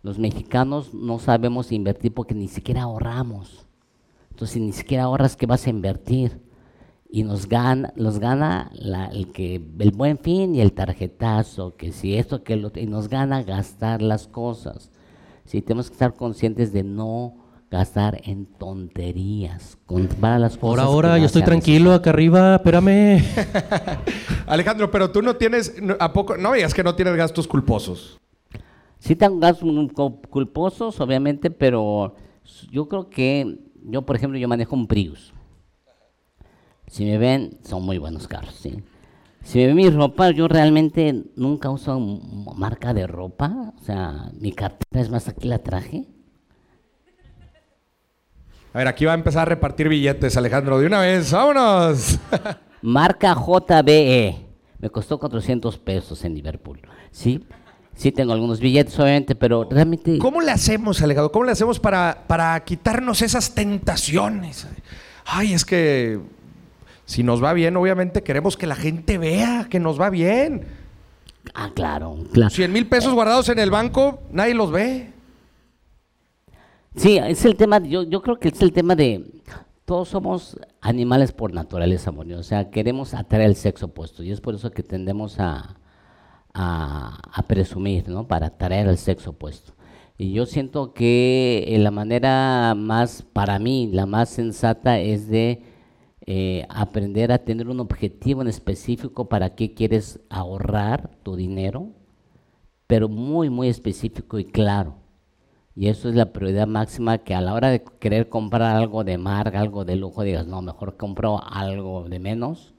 los 0.04 0.20
mexicanos 0.20 0.94
no 0.94 1.18
sabemos 1.18 1.72
invertir 1.72 2.14
porque 2.14 2.36
ni 2.36 2.48
siquiera 2.48 2.84
ahorramos. 2.84 3.66
Entonces, 4.30 4.62
ni 4.62 4.72
siquiera 4.72 5.06
ahorras 5.06 5.36
que 5.36 5.48
vas 5.48 5.66
a 5.66 5.72
invertir. 5.72 6.40
Y 7.14 7.24
nos 7.24 7.48
gana, 7.48 7.92
nos 7.98 8.20
gana 8.20 8.72
el, 9.12 9.32
que, 9.34 9.62
el 9.80 9.92
buen 9.92 10.18
fin 10.18 10.56
y 10.56 10.62
el 10.62 10.72
tarjetazo, 10.72 11.76
que 11.76 11.92
si 11.92 12.16
esto, 12.16 12.44
que 12.44 12.56
lo, 12.56 12.72
y 12.74 12.86
nos 12.86 13.10
gana 13.10 13.44
gastar 13.44 14.02
las 14.02 14.28
cosas. 14.28 14.92
Sí, 15.44 15.62
tenemos 15.62 15.90
que 15.90 15.94
estar 15.94 16.14
conscientes 16.14 16.72
de 16.72 16.84
no 16.84 17.36
gastar 17.70 18.22
en 18.26 18.46
tonterías, 18.46 19.78
comprar 19.86 20.40
las 20.40 20.58
cosas. 20.58 20.86
Ahora, 20.86 21.10
ahora, 21.10 21.18
yo 21.18 21.26
estoy 21.26 21.42
tranquilo 21.42 21.94
acá 21.94 22.10
arriba, 22.12 22.56
espérame. 22.56 23.24
Alejandro, 24.46 24.92
pero 24.92 25.10
tú 25.12 25.22
no 25.22 25.38
tienes, 25.38 25.74
¿a 26.00 26.12
poco? 26.12 26.38
No 26.38 26.52
veas 26.52 26.74
que 26.74 26.84
no 26.84 26.96
tienes 26.96 27.16
gastos 27.16 27.48
culposos. 27.48 28.20
Sí 29.00 29.16
tengo 29.16 29.40
gastos 29.40 29.68
culposos, 30.30 31.00
obviamente, 31.00 31.50
pero 31.50 32.16
yo 32.70 32.88
creo 32.88 33.10
que, 33.10 33.58
yo 33.84 34.02
por 34.04 34.16
ejemplo, 34.18 34.38
yo 34.38 34.48
manejo 34.48 34.76
un 34.76 34.86
Prius. 34.86 35.34
Si 36.92 37.06
me 37.06 37.18
ven, 37.18 37.58
son 37.64 37.84
muy 37.84 37.98
buenos 38.00 38.28
carros, 38.28 38.54
¿sí? 38.54 38.84
Si 39.44 39.60
me 39.60 39.68
ven 39.68 39.76
mi 39.78 39.90
ropa, 39.90 40.30
yo 40.32 40.50
realmente 40.50 41.24
nunca 41.38 41.70
uso 41.70 41.98
marca 41.98 42.94
de 42.94 43.08
ropa. 43.08 43.74
O 43.80 43.86
sea, 43.86 44.30
mi 44.38 44.52
cartera 44.52 45.02
es 45.02 45.10
más, 45.10 45.30
aquí 45.30 45.48
la 45.48 45.60
traje. 45.60 46.04
A 48.74 48.80
ver, 48.80 48.90
aquí 48.90 49.06
va 49.06 49.14
a 49.14 49.16
empezar 49.16 49.44
a 49.44 49.46
repartir 49.46 49.88
billetes, 49.88 50.36
Alejandro, 50.36 50.80
de 50.80 50.88
una 50.88 51.00
vez. 51.00 51.32
¡Vámonos! 51.32 52.20
Marca 52.82 53.36
JBE. 53.36 54.46
Me 54.80 54.90
costó 54.90 55.18
400 55.18 55.78
pesos 55.78 56.26
en 56.26 56.36
Liverpool. 56.36 56.82
¿Sí? 57.10 57.48
Sí, 57.96 58.12
tengo 58.12 58.34
algunos 58.34 58.60
billetes, 58.60 59.00
obviamente, 59.00 59.36
pero 59.36 59.66
realmente. 59.72 60.18
¿Cómo 60.18 60.42
le 60.42 60.52
hacemos, 60.52 61.02
Alejandro? 61.02 61.32
¿Cómo 61.32 61.46
le 61.46 61.54
hacemos 61.54 61.80
para, 61.80 62.26
para 62.28 62.62
quitarnos 62.66 63.22
esas 63.22 63.56
tentaciones? 63.56 64.68
Ay, 65.24 65.54
es 65.54 65.64
que 65.64 66.20
si 67.06 67.24
nos 67.24 67.44
va 67.44 67.54
bien, 67.54 67.76
obviamente 67.78 68.24
queremos 68.24 68.58
que 68.58 68.68
la 68.68 68.76
gente 68.76 69.18
vea 69.18 69.68
que 69.70 69.80
nos 69.80 70.00
va 70.00 70.10
bien. 70.10 70.66
Ah, 71.54 71.72
claro, 71.74 72.18
claro. 72.32 72.50
100 72.50 72.72
mil 72.72 72.88
pesos 72.88 73.14
guardados 73.14 73.50
en 73.50 73.60
el 73.60 73.72
banco, 73.72 74.22
nadie 74.32 74.54
los 74.54 74.72
ve. 74.72 75.12
Sí, 76.96 77.18
es 77.18 77.46
el 77.46 77.56
tema, 77.56 77.80
yo, 77.80 78.04
yo 78.04 78.22
creo 78.22 78.38
que 78.38 78.50
es 78.50 78.62
el 78.62 78.74
tema 78.74 78.96
de, 78.96 79.26
todos 79.86 80.10
somos 80.10 80.58
animales 80.80 81.32
por 81.32 81.54
naturaleza, 81.54 82.12
o 82.12 82.44
sea, 82.44 82.70
queremos 82.70 83.14
atraer 83.14 83.46
el 83.48 83.56
sexo 83.56 83.88
opuesto 83.88 84.24
y 84.24 84.32
es 84.32 84.42
por 84.42 84.56
eso 84.56 84.72
que 84.72 84.84
tendemos 84.84 85.40
a, 85.40 85.76
a, 86.54 87.44
presumir, 87.48 88.08
¿no? 88.08 88.28
Para 88.28 88.48
atraer 88.48 88.88
el 88.88 88.98
sexo 88.98 89.32
opuesto. 89.32 89.74
Y 90.18 90.34
yo 90.34 90.46
siento 90.46 90.94
que 90.94 91.66
eh, 91.68 91.80
la 91.80 91.92
manera 91.92 92.74
más, 92.76 93.24
para 93.34 93.58
mí, 93.60 93.90
la 93.92 94.06
más 94.06 94.30
sensata 94.30 95.00
es 95.00 95.28
de 95.28 95.64
eh, 96.26 96.66
aprender 96.70 97.32
a 97.32 97.40
tener 97.40 97.70
un 97.70 97.80
objetivo 97.80 98.42
en 98.42 98.48
específico 98.48 99.28
para 99.30 99.56
qué 99.56 99.74
quieres 99.74 100.20
ahorrar 100.30 101.10
tu 101.24 101.36
dinero, 101.36 101.90
pero 102.88 103.10
muy, 103.10 103.50
muy 103.50 103.68
específico 103.70 104.40
y 104.40 104.46
claro. 104.46 104.96
Y 105.76 105.88
eso 105.88 106.10
es 106.10 106.16
la 106.16 106.34
prioridad 106.34 106.68
máxima 106.68 107.20
que 107.20 107.34
a 107.34 107.42
la 107.42 107.54
hora 107.54 107.70
de 107.70 107.84
querer 108.00 108.30
comprar 108.30 108.76
algo 108.76 109.04
de 109.04 109.18
marca, 109.18 109.60
algo 109.60 109.86
de 109.86 109.96
lujo, 109.96 110.24
digas, 110.24 110.46
no, 110.48 110.62
mejor 110.62 110.98
compro 110.98 111.42
algo 111.44 112.08
de 112.10 112.20
menos 112.20 112.74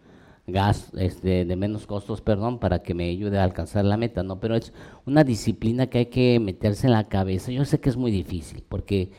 gas, 0.46 0.90
este, 0.96 1.44
de 1.44 1.56
menos 1.56 1.86
costos, 1.86 2.20
perdón, 2.20 2.58
para 2.58 2.82
que 2.82 2.94
me 2.94 3.08
ayude 3.08 3.38
a 3.38 3.44
alcanzar 3.44 3.84
la 3.84 3.96
meta, 3.96 4.22
¿no? 4.22 4.40
Pero 4.40 4.56
es 4.56 4.72
una 5.06 5.24
disciplina 5.24 5.86
que 5.86 5.98
hay 5.98 6.06
que 6.06 6.38
meterse 6.40 6.86
en 6.86 6.92
la 6.92 7.08
cabeza. 7.08 7.52
Yo 7.52 7.64
sé 7.64 7.80
que 7.80 7.88
es 7.88 7.96
muy 7.96 8.10
difícil, 8.10 8.62
porque 8.68 9.12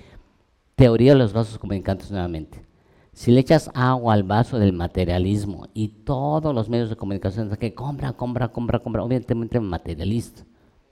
teoría 0.75 1.13
de 1.13 1.19
los 1.19 1.33
vasos 1.33 1.57
comunicantes 1.57 2.11
nuevamente. 2.11 2.65
Si 3.13 3.31
le 3.31 3.39
echas 3.39 3.69
agua 3.73 4.15
al 4.15 4.23
vaso 4.23 4.57
del 4.57 4.73
materialismo 4.73 5.67
y 5.73 5.89
todos 5.89 6.53
los 6.53 6.67
medios 6.67 6.89
de 6.89 6.95
comunicación 6.95 7.49
que 7.57 7.73
compra, 7.73 8.13
compra, 8.13 8.49
compra, 8.49 8.79
compra, 8.79 9.03
obviamente 9.03 9.59
materialista. 9.59 10.43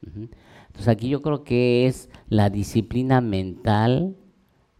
Entonces 0.04 0.88
aquí 0.88 1.10
yo 1.10 1.22
creo 1.22 1.44
que 1.44 1.88
es 1.88 2.10
la 2.30 2.50
disciplina 2.50 3.22
mental, 3.22 4.16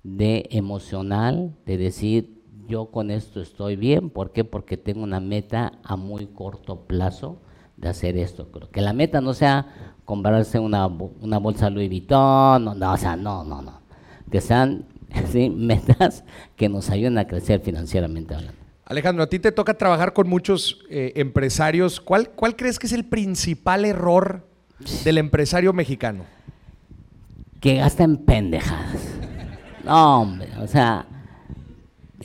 de 0.04 0.48
emocional, 0.52 1.56
de 1.66 1.78
decir 1.78 2.42
yo 2.68 2.90
con 2.92 3.12
esto 3.12 3.42
estoy 3.42 3.76
bien, 3.76 4.10
¿por 4.10 4.32
qué? 4.32 4.44
Porque 4.44 4.78
tengo 4.78 5.04
una 5.04 5.20
meta 5.20 5.74
a 5.84 5.96
muy 5.96 6.28
corto 6.28 6.86
plazo 6.86 7.42
de 7.76 7.90
hacer 7.90 8.18
esto. 8.18 8.52
Creo 8.52 8.70
que 8.70 8.82
la 8.82 8.94
meta 8.94 9.20
no 9.20 9.34
sea 9.34 9.96
comprarse 10.06 10.60
una, 10.60 10.88
una 10.88 11.38
bolsa 11.38 11.70
Louis 11.70 11.90
Vuitton, 11.90 12.64
no, 12.64 12.74
no, 12.76 12.94
o 12.94 12.98
sea, 12.98 13.16
no, 13.16 13.44
no, 13.44 13.62
no. 13.62 13.82
Que 14.30 14.40
sean 14.42 14.86
metas 15.56 16.24
que 16.56 16.70
nos 16.70 16.90
ayuden 16.90 17.18
a 17.18 17.28
crecer 17.28 17.62
financieramente 17.62 18.36
hablando. 18.36 18.60
Alejandro, 18.86 19.24
a 19.24 19.28
ti 19.28 19.40
te 19.40 19.52
toca 19.52 19.74
trabajar 19.74 20.12
con 20.12 20.28
muchos 20.28 20.80
eh, 20.90 21.14
empresarios. 21.16 22.02
¿Cuál, 22.02 22.30
¿Cuál 22.32 22.56
crees 22.56 22.78
que 22.78 22.88
es 22.88 22.94
el 22.94 23.06
principal 23.06 23.86
error 23.86 24.46
del 25.06 25.18
empresario 25.18 25.72
mexicano? 25.72 26.26
Que 27.62 27.76
gasta 27.76 28.04
en 28.04 28.18
pendejadas. 28.18 28.98
No, 29.86 30.22
hombre, 30.22 30.50
o 30.62 30.68
sea, 30.68 31.06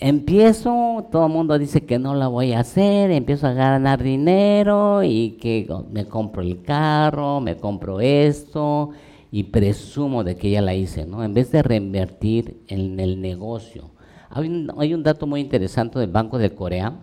empiezo, 0.00 1.07
todo 1.12 1.26
el 1.26 1.33
mundo 1.33 1.59
dice 1.59 1.87
que 1.87 1.99
no 1.99 2.14
la 2.14 2.26
voy 2.26 2.52
a 2.52 2.61
hacer, 2.61 3.12
empiezo 3.12 3.47
a 3.47 3.52
ganar 3.52 4.02
dinero 4.02 5.02
y 5.05 5.38
que 5.40 5.69
me 5.90 6.07
compro 6.07 6.43
el 6.43 6.62
carro, 6.62 7.40
me 7.40 7.57
compro 7.57 8.00
esto 8.00 8.90
y 9.30 9.45
presumo 9.45 10.25
de 10.25 10.37
que 10.37 10.50
ya 10.50 10.62
la 10.62 10.75
hice, 10.75 11.06
¿no? 11.06 11.25
En 11.25 11.35
vez 11.35 11.50
de 11.50 11.62
reinvertir 11.62 12.62
en 12.68 13.00
el 13.00 13.21
negocio. 13.21 13.90
Hay 14.30 14.49
un, 14.49 14.73
hay 14.78 14.95
un 14.95 15.02
dato 15.02 15.26
muy 15.26 15.40
interesante 15.40 15.99
del 15.99 16.11
Banco 16.11 16.38
de 16.38 16.54
Corea 16.54 16.99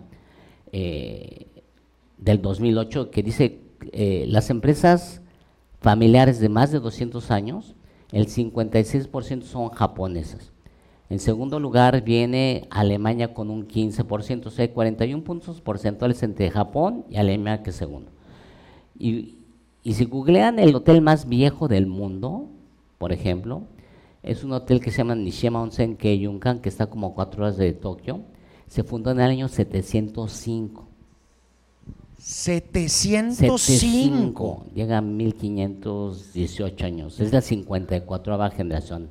eh, 0.72 1.46
del 2.18 2.40
2008 2.40 3.10
que 3.10 3.22
dice 3.22 3.60
eh, 3.92 4.24
las 4.28 4.50
empresas 4.50 5.20
familiares 5.80 6.40
de 6.40 6.48
más 6.48 6.72
de 6.72 6.80
200 6.80 7.30
años, 7.30 7.74
el 8.12 8.26
56% 8.26 9.42
son 9.42 9.68
japonesas. 9.70 10.52
En 11.10 11.18
segundo 11.18 11.60
lugar 11.60 12.02
viene 12.02 12.66
Alemania 12.70 13.34
con 13.34 13.50
un 13.50 13.68
15%, 13.68 14.46
o 14.46 14.50
sea, 14.50 14.72
41 14.72 15.22
puntos 15.22 15.60
porcentuales 15.60 16.22
entre 16.22 16.50
Japón 16.50 17.04
y 17.10 17.16
Alemania 17.16 17.62
que 17.62 17.70
es 17.70 17.76
segundo. 17.76 18.10
Y, 18.98 19.43
Y 19.84 19.94
si 19.94 20.06
googlean 20.06 20.58
el 20.58 20.74
hotel 20.74 21.02
más 21.02 21.28
viejo 21.28 21.68
del 21.68 21.86
mundo, 21.86 22.48
por 22.98 23.12
ejemplo, 23.12 23.62
es 24.22 24.42
un 24.42 24.52
hotel 24.52 24.80
que 24.80 24.90
se 24.90 24.98
llama 24.98 25.14
Nishima 25.14 25.62
Onsen 25.62 25.96
Keiyunkan, 25.96 26.60
que 26.60 26.70
está 26.70 26.86
como 26.86 27.08
a 27.08 27.14
cuatro 27.14 27.44
horas 27.44 27.58
de 27.58 27.74
Tokio. 27.74 28.22
Se 28.66 28.82
fundó 28.82 29.10
en 29.10 29.20
el 29.20 29.30
año 29.30 29.48
705. 29.48 30.88
705. 32.18 34.66
Llega 34.74 34.98
a 34.98 35.02
1518 35.02 36.86
años. 36.86 37.20
Es 37.20 37.30
la 37.30 37.42
54 37.42 38.50
generación 38.52 39.10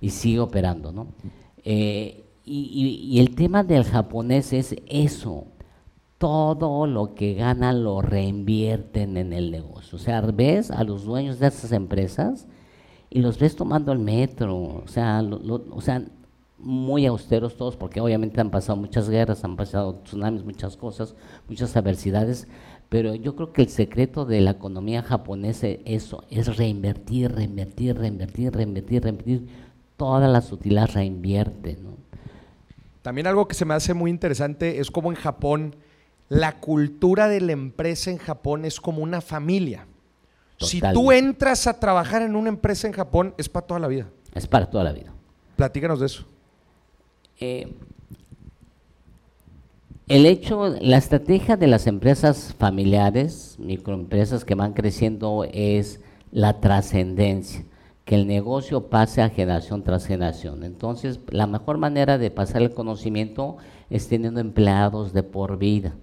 y 0.00 0.10
sigue 0.10 0.40
operando, 0.40 0.90
¿no? 0.90 1.06
Eh, 1.64 2.24
y, 2.44 3.06
y, 3.08 3.20
el 3.20 3.36
tema 3.36 3.62
del 3.62 3.84
japonés 3.84 4.52
es 4.52 4.74
eso. 4.88 5.46
Todo 6.22 6.86
lo 6.86 7.16
que 7.16 7.34
ganan 7.34 7.82
lo 7.82 8.00
reinvierten 8.00 9.16
en 9.16 9.32
el 9.32 9.50
negocio. 9.50 9.96
O 9.96 10.00
sea, 10.00 10.20
ves 10.20 10.70
a 10.70 10.84
los 10.84 11.04
dueños 11.04 11.40
de 11.40 11.48
esas 11.48 11.72
empresas 11.72 12.46
y 13.10 13.22
los 13.22 13.40
ves 13.40 13.56
tomando 13.56 13.90
el 13.90 13.98
metro. 13.98 14.56
O 14.56 14.86
sea, 14.86 15.20
o 15.20 15.80
sea, 15.80 16.04
muy 16.58 17.06
austeros 17.06 17.56
todos, 17.56 17.76
porque 17.76 18.00
obviamente 18.00 18.40
han 18.40 18.50
pasado 18.50 18.76
muchas 18.76 19.10
guerras, 19.10 19.42
han 19.42 19.56
pasado 19.56 19.96
tsunamis, 20.04 20.44
muchas 20.44 20.76
cosas, 20.76 21.16
muchas 21.48 21.76
adversidades, 21.76 22.46
pero 22.88 23.16
yo 23.16 23.34
creo 23.34 23.52
que 23.52 23.62
el 23.62 23.68
secreto 23.68 24.24
de 24.24 24.40
la 24.42 24.52
economía 24.52 25.02
japonesa 25.02 25.66
es 25.66 25.80
eso, 25.84 26.22
es 26.30 26.56
reinvertir, 26.56 27.32
reinvertir, 27.32 27.98
reinvertir, 27.98 28.54
reinvertir, 28.54 29.02
reinvertir, 29.02 29.48
todas 29.96 30.30
las 30.30 30.52
utilidades 30.52 30.94
reinvierte. 30.94 31.78
¿no? 31.82 31.96
También 33.02 33.26
algo 33.26 33.48
que 33.48 33.54
se 33.54 33.64
me 33.64 33.74
hace 33.74 33.92
muy 33.92 34.10
interesante 34.10 34.78
es 34.78 34.92
como 34.92 35.10
en 35.10 35.16
Japón, 35.16 35.74
la 36.28 36.60
cultura 36.60 37.28
de 37.28 37.40
la 37.40 37.52
empresa 37.52 38.10
en 38.10 38.18
Japón 38.18 38.64
es 38.64 38.80
como 38.80 39.02
una 39.02 39.20
familia. 39.20 39.86
Si 40.58 40.80
tú 40.80 41.12
entras 41.12 41.66
a 41.66 41.78
trabajar 41.78 42.22
en 42.22 42.36
una 42.36 42.48
empresa 42.48 42.86
en 42.86 42.92
Japón, 42.92 43.34
es 43.36 43.48
para 43.48 43.66
toda 43.66 43.80
la 43.80 43.88
vida. 43.88 44.08
Es 44.34 44.46
para 44.46 44.70
toda 44.70 44.84
la 44.84 44.92
vida. 44.92 45.12
Platícanos 45.56 46.00
de 46.00 46.06
eso. 46.06 46.24
Eh, 47.40 47.74
el 50.08 50.26
hecho, 50.26 50.74
la 50.80 50.98
estrategia 50.98 51.56
de 51.56 51.66
las 51.66 51.86
empresas 51.86 52.54
familiares, 52.58 53.56
microempresas 53.58 54.44
que 54.44 54.54
van 54.54 54.72
creciendo, 54.72 55.46
es 55.52 56.00
la 56.30 56.60
trascendencia, 56.60 57.64
que 58.04 58.16
el 58.16 58.26
negocio 58.26 58.88
pase 58.88 59.22
a 59.22 59.30
generación 59.30 59.82
tras 59.82 60.06
generación. 60.06 60.64
Entonces, 60.64 61.20
la 61.28 61.46
mejor 61.46 61.78
manera 61.78 62.18
de 62.18 62.30
pasar 62.30 62.62
el 62.62 62.74
conocimiento 62.74 63.58
es 63.90 64.08
teniendo 64.08 64.40
empleados 64.40 65.12
de 65.12 65.22
por 65.22 65.58
vida. 65.58 65.94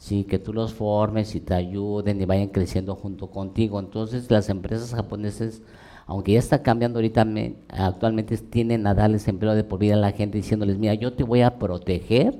Sí, 0.00 0.24
que 0.24 0.40
tú 0.40 0.52
los 0.52 0.74
formes 0.74 1.36
y 1.36 1.40
te 1.40 1.54
ayuden 1.54 2.20
y 2.20 2.24
vayan 2.24 2.48
creciendo 2.48 2.96
junto 2.96 3.30
contigo. 3.30 3.78
Entonces, 3.78 4.28
las 4.30 4.48
empresas 4.48 4.92
japonesas 4.92 5.62
aunque 6.10 6.32
ya 6.32 6.40
está 6.40 6.60
cambiando 6.60 6.98
ahorita, 6.98 7.24
actualmente 7.68 8.36
tienen 8.36 8.84
a 8.88 8.94
darles 8.94 9.28
empleo 9.28 9.54
de 9.54 9.62
por 9.62 9.78
vida 9.78 9.94
a 9.94 9.96
la 9.96 10.10
gente 10.10 10.38
diciéndoles, 10.38 10.76
mira, 10.76 10.94
yo 10.94 11.12
te 11.12 11.22
voy 11.22 11.42
a 11.42 11.56
proteger, 11.56 12.34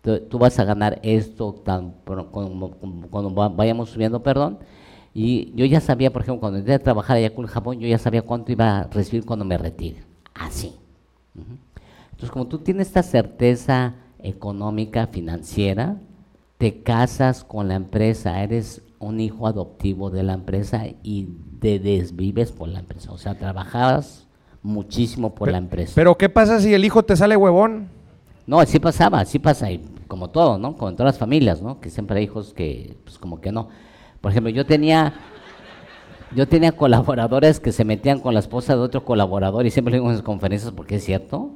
tú, 0.00 0.38
vas 0.38 0.58
a 0.58 0.64
ganar 0.64 0.98
esto 1.02 1.52
tan, 1.62 1.92
cuando, 2.30 3.50
vayamos 3.54 3.90
subiendo, 3.90 4.22
perdón. 4.22 4.60
Y 5.12 5.52
yo 5.54 5.66
ya 5.66 5.78
sabía, 5.82 6.10
por 6.10 6.22
ejemplo, 6.22 6.40
cuando 6.40 6.58
entré 6.58 6.72
a 6.72 6.78
trabajar 6.78 7.18
allá 7.18 7.34
con 7.34 7.44
Japón, 7.44 7.80
yo 7.80 7.86
ya 7.86 7.98
sabía 7.98 8.22
cuánto 8.22 8.50
iba 8.50 8.78
a 8.78 8.84
recibir 8.84 9.26
cuando 9.26 9.44
me 9.44 9.58
retire. 9.58 10.02
Así. 10.32 10.72
Entonces, 11.34 12.30
como 12.30 12.46
tú 12.46 12.60
tienes 12.60 12.86
esta 12.86 13.02
certeza 13.02 13.96
económica, 14.20 15.06
financiera, 15.06 15.98
te 16.60 16.82
casas 16.82 17.42
con 17.42 17.68
la 17.68 17.74
empresa, 17.74 18.42
eres 18.42 18.82
un 18.98 19.18
hijo 19.18 19.46
adoptivo 19.46 20.10
de 20.10 20.22
la 20.22 20.34
empresa 20.34 20.82
y 21.02 21.24
te 21.58 21.78
desvives 21.78 22.52
por 22.52 22.68
la 22.68 22.80
empresa. 22.80 23.12
O 23.12 23.16
sea, 23.16 23.38
trabajabas 23.38 24.28
muchísimo 24.62 25.34
por 25.34 25.50
la 25.50 25.56
empresa. 25.56 25.92
Pero 25.94 26.18
¿qué 26.18 26.28
pasa 26.28 26.60
si 26.60 26.74
el 26.74 26.84
hijo 26.84 27.02
te 27.02 27.16
sale 27.16 27.34
huevón? 27.34 27.88
No, 28.46 28.60
así 28.60 28.78
pasaba, 28.78 29.20
así 29.20 29.38
pasa, 29.38 29.70
y 29.70 29.82
como 30.06 30.28
todo, 30.28 30.58
¿no? 30.58 30.76
Como 30.76 30.90
en 30.90 30.96
todas 30.96 31.14
las 31.14 31.18
familias, 31.18 31.62
¿no? 31.62 31.80
Que 31.80 31.88
siempre 31.88 32.18
hay 32.18 32.24
hijos 32.24 32.52
que, 32.52 32.98
pues 33.04 33.18
como 33.18 33.40
que 33.40 33.52
no. 33.52 33.70
Por 34.20 34.30
ejemplo, 34.30 34.50
yo 34.50 34.66
tenía, 34.66 35.14
yo 36.36 36.46
tenía 36.46 36.72
colaboradores 36.72 37.58
que 37.58 37.72
se 37.72 37.86
metían 37.86 38.20
con 38.20 38.34
la 38.34 38.40
esposa 38.40 38.74
de 38.74 38.82
otro 38.82 39.06
colaborador, 39.06 39.64
y 39.64 39.70
siempre 39.70 39.92
lo 39.92 39.96
digo 39.96 40.10
en 40.10 40.16
las 40.16 40.22
conferencias 40.22 40.72
porque 40.72 40.96
es 40.96 41.04
cierto, 41.04 41.52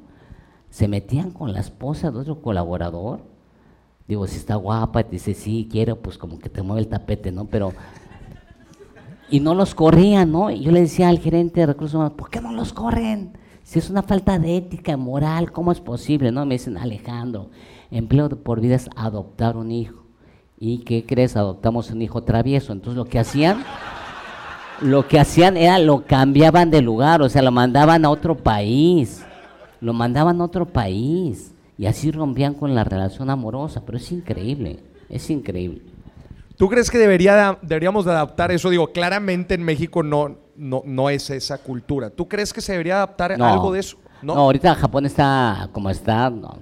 se 0.70 0.88
metían 0.88 1.30
con 1.30 1.52
la 1.52 1.60
esposa 1.60 2.10
de 2.10 2.20
otro 2.20 2.40
colaborador. 2.40 3.33
Digo, 4.06 4.26
si 4.26 4.36
está 4.36 4.56
guapa, 4.56 5.02
te 5.02 5.12
dice, 5.12 5.34
sí, 5.34 5.68
quiero, 5.70 5.96
pues 5.96 6.18
como 6.18 6.38
que 6.38 6.50
te 6.50 6.62
mueve 6.62 6.82
el 6.82 6.88
tapete, 6.88 7.32
¿no? 7.32 7.46
Pero 7.46 7.72
y 9.30 9.40
no 9.40 9.54
los 9.54 9.74
corrían, 9.74 10.30
¿no? 10.30 10.50
Y 10.50 10.60
yo 10.60 10.70
le 10.70 10.82
decía 10.82 11.08
al 11.08 11.18
gerente 11.18 11.60
de 11.60 11.66
recursos 11.66 11.94
humanos, 11.94 12.12
¿por 12.16 12.30
qué 12.30 12.40
no 12.40 12.52
los 12.52 12.72
corren? 12.72 13.32
Si 13.62 13.78
es 13.78 13.88
una 13.88 14.02
falta 14.02 14.38
de 14.38 14.58
ética, 14.58 14.96
moral, 14.96 15.50
¿cómo 15.50 15.72
es 15.72 15.80
posible? 15.80 16.30
No, 16.30 16.44
me 16.44 16.56
dicen, 16.56 16.76
Alejandro, 16.76 17.50
empleo 17.90 18.28
por 18.28 18.60
vida 18.60 18.74
es 18.76 18.90
adoptar 18.94 19.56
un 19.56 19.72
hijo. 19.72 20.04
¿Y 20.58 20.78
qué 20.80 21.04
crees? 21.06 21.36
Adoptamos 21.36 21.90
un 21.90 22.02
hijo 22.02 22.22
travieso. 22.22 22.72
Entonces 22.72 22.96
lo 22.96 23.06
que 23.06 23.18
hacían, 23.18 23.64
lo 24.82 25.08
que 25.08 25.18
hacían 25.18 25.56
era 25.56 25.78
lo 25.78 26.04
cambiaban 26.04 26.70
de 26.70 26.82
lugar, 26.82 27.22
o 27.22 27.28
sea, 27.28 27.42
lo 27.42 27.50
mandaban 27.50 28.04
a 28.04 28.10
otro 28.10 28.36
país. 28.36 29.24
Lo 29.80 29.94
mandaban 29.94 30.40
a 30.40 30.44
otro 30.44 30.66
país. 30.66 31.53
Y 31.76 31.86
así 31.86 32.10
rompían 32.10 32.54
con 32.54 32.74
la 32.74 32.84
relación 32.84 33.30
amorosa. 33.30 33.82
Pero 33.84 33.98
es 33.98 34.12
increíble, 34.12 34.80
es 35.08 35.28
increíble. 35.30 35.82
¿Tú 36.56 36.68
crees 36.68 36.90
que 36.90 36.98
debería, 36.98 37.58
deberíamos 37.62 38.04
de 38.04 38.12
adaptar 38.12 38.52
eso? 38.52 38.70
Digo, 38.70 38.92
claramente 38.92 39.54
en 39.54 39.64
México 39.64 40.02
no, 40.02 40.36
no, 40.56 40.82
no 40.84 41.10
es 41.10 41.28
esa 41.30 41.58
cultura. 41.58 42.10
¿Tú 42.10 42.28
crees 42.28 42.52
que 42.52 42.60
se 42.60 42.72
debería 42.72 42.96
adaptar 42.96 43.32
algo 43.32 43.72
de 43.72 43.80
eso? 43.80 43.98
¿No? 44.22 44.34
ahorita 44.34 44.74
Japón 44.76 45.04
está 45.04 45.68
como 45.72 45.90
está. 45.90 46.30
No, 46.30 46.58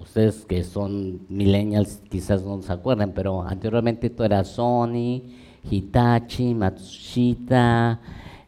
ustedes 0.00 0.44
que 0.44 0.62
son 0.62 1.20
millennials 1.28 2.02
quizás 2.10 2.42
no 2.42 2.60
se 2.60 2.72
acuerden, 2.72 3.12
pero 3.12 3.42
anteriormente 3.42 4.10
todo 4.10 4.26
era 4.26 4.44
Sony, 4.44 5.22
Hitachi, 5.70 6.54
Matsushita, 6.54 8.00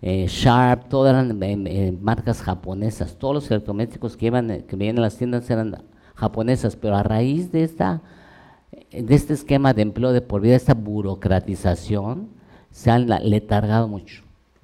eh, 0.03 0.27
Sharp, 0.29 0.89
todas 0.89 1.15
eran 1.15 1.43
eh, 1.43 1.65
eh, 1.67 1.99
marcas 1.99 2.43
japonesas. 2.43 3.17
Todos 3.17 3.35
los 3.35 3.51
electrodomésticos 3.51 4.17
que, 4.17 4.27
iban, 4.27 4.49
que 4.63 4.77
venían 4.77 4.97
en 4.97 5.03
las 5.03 5.17
tiendas 5.17 5.49
eran 5.49 5.79
japonesas, 6.21 6.77
pero 6.77 6.97
a 6.97 7.03
raíz 7.03 7.51
de 7.51 7.65
esta 7.65 8.03
de 8.93 9.15
este 9.15 9.35
esquema 9.35 9.73
de 9.73 9.83
empleo 9.83 10.13
de 10.13 10.21
por 10.21 10.41
vida, 10.41 10.57
esta 10.57 10.75
burocratización, 10.75 12.29
se 12.71 12.91
han 12.91 13.07
letargado 13.09 13.89
mucho. 13.89 14.23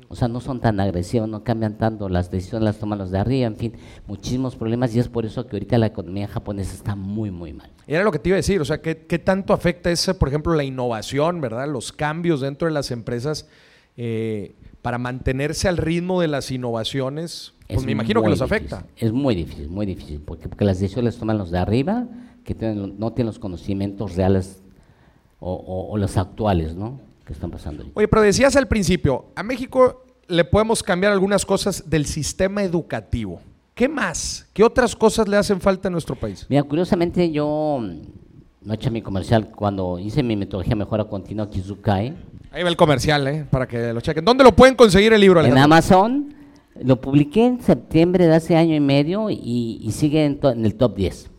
O 0.09 0.15
sea, 0.15 0.29
no 0.29 0.41
son 0.41 0.61
tan 0.61 0.79
agresivos, 0.79 1.29
no 1.29 1.43
cambian 1.43 1.79
tanto, 1.79 2.09
las 2.09 2.31
decisiones 2.31 2.65
las 2.65 2.79
toman 2.79 2.99
los 2.99 3.11
de 3.11 3.19
arriba, 3.19 3.47
en 3.47 3.57
fin, 3.57 3.73
muchísimos 4.07 4.55
problemas 4.55 4.95
y 4.95 5.01
es 5.01 5.09
por 5.09 5.27
eso 5.27 5.47
que 5.47 5.57
ahorita 5.57 5.79
la 5.79 5.87
economía 5.87 6.29
japonesa 6.29 6.75
está 6.75 6.95
muy, 6.95 7.33
muy 7.33 7.53
mal. 7.53 7.71
Era 7.89 8.05
lo 8.05 8.13
que 8.13 8.21
te 8.21 8.29
iba 8.29 8.37
a 8.37 8.39
decir, 8.39 8.61
o 8.61 8.65
sea, 8.65 8.81
¿qué, 8.81 8.95
tanto 8.95 9.53
afecta 9.53 9.91
ese, 9.91 10.15
por 10.15 10.29
ejemplo, 10.29 10.55
la 10.55 10.63
innovación, 10.63 11.41
¿verdad? 11.41 11.69
Los 11.69 11.91
cambios 11.91 12.41
dentro 12.41 12.69
de 12.69 12.75
las 12.75 12.93
empresas 12.93 13.49
eh, 13.97 14.55
para 14.87 14.99
mantenerse 14.99 15.67
al 15.67 15.79
ritmo 15.79 16.21
de 16.21 16.29
las 16.29 16.53
innovaciones, 16.53 17.55
pues 17.67 17.85
me 17.85 17.91
imagino 17.91 18.23
que 18.23 18.29
los 18.29 18.41
afecta. 18.41 18.87
Es 18.97 19.11
muy 19.11 19.35
difícil, 19.35 19.69
muy 19.69 19.85
difícil, 19.85 20.21
porque, 20.21 20.49
porque 20.49 20.65
las 20.65 20.79
decisiones 20.79 21.15
las 21.15 21.19
toman 21.19 21.39
los 21.39 21.51
de 21.51 21.59
arriba 21.59 22.07
que 22.45 22.55
no 22.55 23.13
tienen 23.13 23.27
los 23.27 23.41
conocimientos 23.41 24.15
reales 24.15 24.63
o, 25.41 25.93
los 25.99 26.17
actuales, 26.17 26.77
¿no? 26.77 27.01
Que 27.25 27.33
están 27.33 27.51
pasando. 27.51 27.85
Oye, 27.95 28.07
pero 28.07 28.23
decías 28.23 28.55
al 28.55 28.69
principio, 28.69 29.25
a 29.35 29.43
México 29.43 30.05
le 30.29 30.45
podemos 30.45 30.85
cambiar 30.85 31.11
algunas 31.13 31.45
cosas 31.45 31.91
del 31.91 32.07
sistema 32.07 32.63
educativo. 32.63 33.41
¿Qué 33.75 33.89
más? 33.89 34.47
¿Qué 34.53 34.63
otras 34.63 34.95
cosas 34.95 35.27
le 35.27 35.37
hacen 35.37 35.61
falta 35.61 35.89
a 35.89 35.91
nuestro 35.91 36.15
país? 36.15 36.47
Mira, 36.49 36.63
curiosamente 36.63 37.29
yo 37.33 37.81
no 38.63 38.73
eché 38.73 38.89
mi 38.93 39.03
comercial 39.03 39.51
cuando 39.51 39.99
hice 39.99 40.23
mi 40.23 40.37
metodología 40.37 40.77
mejora 40.77 41.07
continua 41.07 41.51
Kizukai. 41.51 42.36
Ahí 42.57 42.63
va 42.63 42.71
el 42.71 42.77
comercial, 42.77 43.29
¿eh? 43.29 43.45
Para 43.51 43.69
que 43.69 43.93
lo 43.93 44.01
chequen. 44.01 44.25
¿Dónde 44.25 44.43
lo 44.43 44.57
pueden 44.57 44.77
conseguir 44.77 45.13
el 45.13 45.21
libro? 45.21 45.45
En 45.45 45.59
Amazon. 45.59 46.35
Lo 46.83 46.99
publiqué 47.03 47.45
en 47.45 47.61
septiembre 47.61 48.27
de 48.27 48.35
hace 48.35 48.57
año 48.57 48.75
y 48.75 48.81
medio 48.81 49.29
y, 49.29 49.87
sigue 49.93 50.25
en, 50.25 50.41
en 50.43 50.65
el 50.65 50.75
top 50.75 50.97
10. 50.97 51.31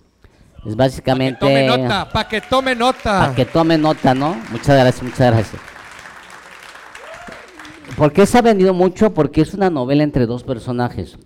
Es 0.67 0.75
básicamente... 0.75 1.39
Para 1.39 1.55
que 1.55 1.65
tome 1.65 1.83
nota, 1.83 2.09
para 2.11 2.29
que 2.29 2.41
tome 2.41 2.75
nota. 2.75 3.19
Para 3.19 3.33
que 3.33 3.45
tome 3.45 3.77
nota, 3.79 4.13
¿no? 4.13 4.37
Muchas 4.51 4.77
gracias, 4.79 5.01
muchas 5.01 5.33
gracias. 5.33 5.61
¿Por 7.97 8.13
qué 8.13 8.27
se 8.27 8.37
ha 8.37 8.43
vendido 8.43 8.75
mucho? 8.75 9.15
Porque 9.15 9.41
es 9.41 9.55
una 9.55 9.71
novela 9.71 10.03
entre 10.03 10.27
dos 10.27 10.43
personajes. 10.43 11.17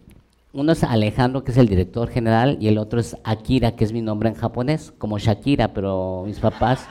Uno 0.54 0.72
es 0.72 0.86
Alejandro, 0.86 1.44
que 1.44 1.52
es 1.52 1.58
el 1.58 1.68
director 1.68 2.10
general, 2.10 2.58
y 2.62 2.70
el 2.70 2.78
otro 2.78 3.02
es 3.02 3.18
Akira, 3.26 3.76
que 3.76 3.84
es 3.84 3.92
mi 3.92 4.02
nombre 4.02 4.30
en 4.30 4.36
japonés, 4.36 4.94
como 4.98 5.20
Shakira, 5.20 5.74
pero 5.74 6.24
mis 6.26 6.40
papás, 6.40 6.88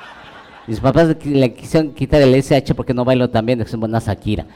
mis 0.66 0.80
papás 0.80 1.16
le 1.24 1.54
quisieron 1.54 1.92
quitar 1.92 2.22
el 2.22 2.34
SH 2.34 2.74
porque 2.74 2.94
no 2.94 3.04
bailo 3.04 3.30
tan 3.30 3.46
bien, 3.46 3.58
que 3.58 3.66
son 3.66 3.80
buenas 3.80 4.08
Akira. 4.08 4.46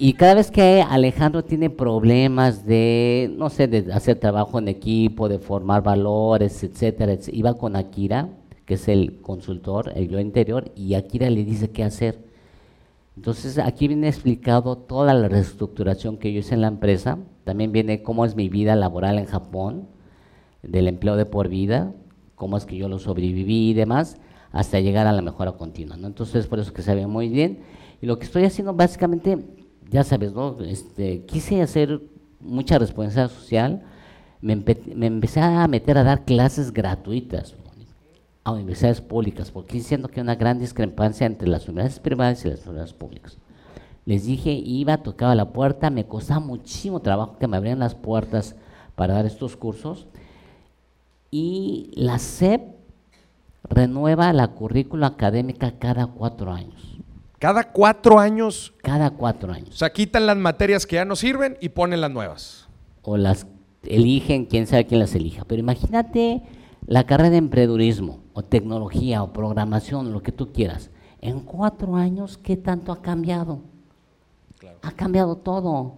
Y 0.00 0.12
cada 0.12 0.34
vez 0.34 0.50
que 0.52 0.80
Alejandro 0.88 1.42
tiene 1.42 1.70
problemas 1.70 2.64
de, 2.64 3.34
no 3.36 3.50
sé, 3.50 3.66
de 3.66 3.92
hacer 3.92 4.20
trabajo 4.20 4.60
en 4.60 4.68
equipo, 4.68 5.28
de 5.28 5.40
formar 5.40 5.82
valores, 5.82 6.62
etcétera, 6.62 7.18
iba 7.32 7.54
con 7.54 7.74
Akira, 7.74 8.28
que 8.64 8.74
es 8.74 8.86
el 8.86 9.20
consultor, 9.20 9.92
el 9.96 10.08
yo 10.08 10.20
interior, 10.20 10.70
y 10.76 10.94
Akira 10.94 11.28
le 11.30 11.44
dice 11.44 11.70
qué 11.70 11.82
hacer. 11.82 12.28
Entonces 13.16 13.58
aquí 13.58 13.88
viene 13.88 14.06
explicado 14.06 14.78
toda 14.78 15.12
la 15.14 15.26
reestructuración 15.26 16.18
que 16.18 16.32
yo 16.32 16.38
hice 16.38 16.54
en 16.54 16.60
la 16.60 16.68
empresa, 16.68 17.18
también 17.42 17.72
viene 17.72 18.02
cómo 18.02 18.24
es 18.24 18.36
mi 18.36 18.48
vida 18.48 18.76
laboral 18.76 19.18
en 19.18 19.26
Japón, 19.26 19.88
del 20.62 20.86
empleo 20.86 21.16
de 21.16 21.26
por 21.26 21.48
vida, 21.48 21.92
cómo 22.36 22.56
es 22.56 22.66
que 22.66 22.76
yo 22.76 22.88
lo 22.88 23.00
sobreviví 23.00 23.70
y 23.70 23.74
demás, 23.74 24.18
hasta 24.52 24.80
llegar 24.80 25.06
a 25.06 25.12
la 25.12 25.22
mejora 25.22 25.52
continua. 25.52 25.96
¿no? 25.96 26.06
Entonces 26.06 26.46
por 26.46 26.58
eso 26.58 26.72
que 26.72 26.82
se 26.82 26.94
ve 26.94 27.06
muy 27.06 27.28
bien. 27.28 27.60
Y 28.00 28.06
lo 28.06 28.18
que 28.18 28.24
estoy 28.24 28.44
haciendo 28.44 28.74
básicamente, 28.74 29.38
ya 29.90 30.04
sabes, 30.04 30.32
¿no? 30.32 30.56
Este, 30.60 31.24
quise 31.24 31.60
hacer 31.62 32.00
mucha 32.40 32.78
responsabilidad 32.78 33.30
social, 33.30 33.82
me, 34.40 34.52
empecé 34.52 35.40
a 35.40 35.66
meter 35.66 35.98
a 35.98 36.04
dar 36.04 36.24
clases 36.24 36.72
gratuitas 36.72 37.54
a 38.44 38.52
universidades 38.52 39.00
públicas, 39.00 39.50
porque 39.50 39.80
siento 39.80 40.08
que 40.08 40.20
hay 40.20 40.22
una 40.22 40.36
gran 40.36 40.58
discrepancia 40.58 41.26
entre 41.26 41.48
las 41.48 41.68
universidades 41.68 42.00
privadas 42.00 42.44
y 42.44 42.48
las 42.48 42.60
universidades 42.60 42.92
públicas. 42.92 43.38
Les 44.06 44.24
dije, 44.24 44.52
iba, 44.52 45.02
tocaba 45.02 45.34
la 45.34 45.52
puerta, 45.52 45.90
me 45.90 46.06
costaba 46.06 46.40
muchísimo 46.40 47.00
trabajo 47.00 47.36
que 47.38 47.46
me 47.46 47.56
abrieran 47.56 47.80
las 47.80 47.94
puertas 47.94 48.54
para 48.94 49.14
dar 49.14 49.26
estos 49.26 49.56
cursos. 49.56 50.06
Y 51.30 51.90
la 51.94 52.18
SEP 52.18 52.77
renueva 53.70 54.32
la 54.32 54.48
currícula 54.48 55.08
académica 55.08 55.78
cada 55.78 56.06
cuatro 56.06 56.52
años. 56.52 56.98
¿Cada 57.38 57.70
cuatro 57.72 58.18
años? 58.18 58.74
Cada 58.82 59.10
cuatro 59.10 59.52
años. 59.52 59.70
O 59.70 59.78
sea, 59.78 59.92
quitan 59.92 60.26
las 60.26 60.36
materias 60.36 60.86
que 60.86 60.96
ya 60.96 61.04
no 61.04 61.14
sirven 61.14 61.56
y 61.60 61.68
ponen 61.68 62.00
las 62.00 62.10
nuevas. 62.10 62.68
O 63.02 63.16
las 63.16 63.46
eligen, 63.84 64.46
quién 64.46 64.66
sabe 64.66 64.86
quién 64.86 65.00
las 65.00 65.14
elija. 65.14 65.44
Pero 65.46 65.60
imagínate 65.60 66.42
la 66.86 67.04
carrera 67.04 67.30
de 67.30 67.36
emprendedurismo, 67.36 68.20
o 68.32 68.42
tecnología, 68.42 69.22
o 69.22 69.32
programación, 69.32 70.12
lo 70.12 70.22
que 70.22 70.32
tú 70.32 70.52
quieras. 70.52 70.90
En 71.20 71.40
cuatro 71.40 71.96
años, 71.96 72.38
¿qué 72.38 72.56
tanto 72.56 72.92
ha 72.92 73.02
cambiado? 73.02 73.60
Ha 74.82 74.90
cambiado 74.92 75.36
todo. 75.36 75.94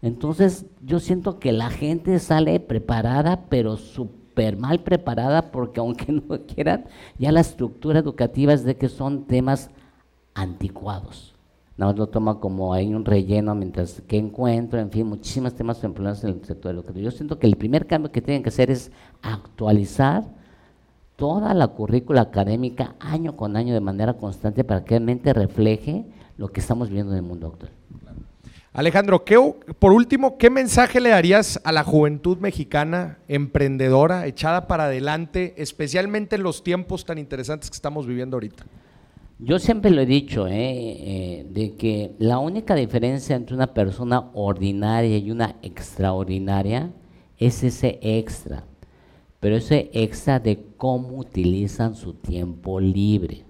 Entonces, 0.00 0.64
yo 0.80 1.00
siento 1.00 1.38
que 1.38 1.52
la 1.52 1.70
gente 1.70 2.18
sale 2.18 2.60
preparada, 2.60 3.46
pero 3.48 3.76
súper 3.76 4.27
mal 4.56 4.80
preparada, 4.80 5.50
porque 5.50 5.80
aunque 5.80 6.12
no 6.28 6.40
quieran, 6.46 6.84
ya 7.18 7.32
la 7.32 7.40
estructura 7.40 7.98
educativa 7.98 8.52
es 8.52 8.64
de 8.64 8.76
que 8.76 8.88
son 8.88 9.24
temas 9.24 9.70
anticuados 10.34 11.38
nada 11.78 11.92
más 11.92 11.98
lo 11.98 12.08
toma 12.08 12.40
como 12.40 12.74
hay 12.74 12.92
un 12.92 13.04
relleno 13.04 13.54
mientras 13.54 14.02
que 14.02 14.18
encuentro, 14.18 14.80
en 14.80 14.90
fin, 14.90 15.06
muchísimos 15.06 15.54
temas 15.54 15.82
en 15.84 15.94
en 15.96 16.28
el 16.28 16.44
sector 16.44 16.74
educativo. 16.74 17.04
Yo 17.04 17.12
siento 17.12 17.38
que 17.38 17.46
el 17.46 17.56
primer 17.56 17.86
cambio 17.86 18.10
que 18.10 18.20
tienen 18.20 18.42
que 18.42 18.48
hacer 18.48 18.70
es 18.70 18.90
actualizar 19.22 20.24
toda 21.16 21.54
la 21.54 21.68
currícula 21.68 22.22
académica 22.22 22.96
año 22.98 23.36
con 23.36 23.56
año 23.56 23.74
de 23.74 23.80
manera 23.80 24.14
constante 24.14 24.64
para 24.64 24.84
que 24.84 24.90
realmente 24.90 25.32
refleje 25.32 26.04
lo 26.36 26.48
que 26.48 26.60
estamos 26.60 26.90
viendo 26.90 27.12
en 27.12 27.18
el 27.18 27.24
mundo 27.24 27.46
actual. 27.46 27.70
Alejandro, 28.72 29.24
¿qué, 29.24 29.36
por 29.78 29.92
último, 29.92 30.36
¿qué 30.36 30.50
mensaje 30.50 31.00
le 31.00 31.08
darías 31.08 31.60
a 31.64 31.72
la 31.72 31.84
juventud 31.84 32.36
mexicana 32.38 33.18
emprendedora, 33.26 34.26
echada 34.26 34.66
para 34.66 34.84
adelante, 34.84 35.54
especialmente 35.56 36.36
en 36.36 36.42
los 36.42 36.62
tiempos 36.62 37.04
tan 37.06 37.18
interesantes 37.18 37.70
que 37.70 37.76
estamos 37.76 38.06
viviendo 38.06 38.36
ahorita? 38.36 38.66
Yo 39.38 39.58
siempre 39.58 39.90
lo 39.90 40.02
he 40.02 40.06
dicho, 40.06 40.46
eh, 40.48 40.52
eh, 40.58 41.46
de 41.48 41.76
que 41.76 42.12
la 42.18 42.38
única 42.38 42.74
diferencia 42.74 43.36
entre 43.36 43.56
una 43.56 43.72
persona 43.72 44.30
ordinaria 44.34 45.16
y 45.16 45.30
una 45.30 45.56
extraordinaria 45.62 46.92
es 47.38 47.62
ese 47.62 47.98
extra, 48.02 48.64
pero 49.40 49.56
ese 49.56 49.90
extra 49.94 50.40
de 50.40 50.66
cómo 50.76 51.16
utilizan 51.16 51.94
su 51.94 52.14
tiempo 52.14 52.80
libre. 52.80 53.44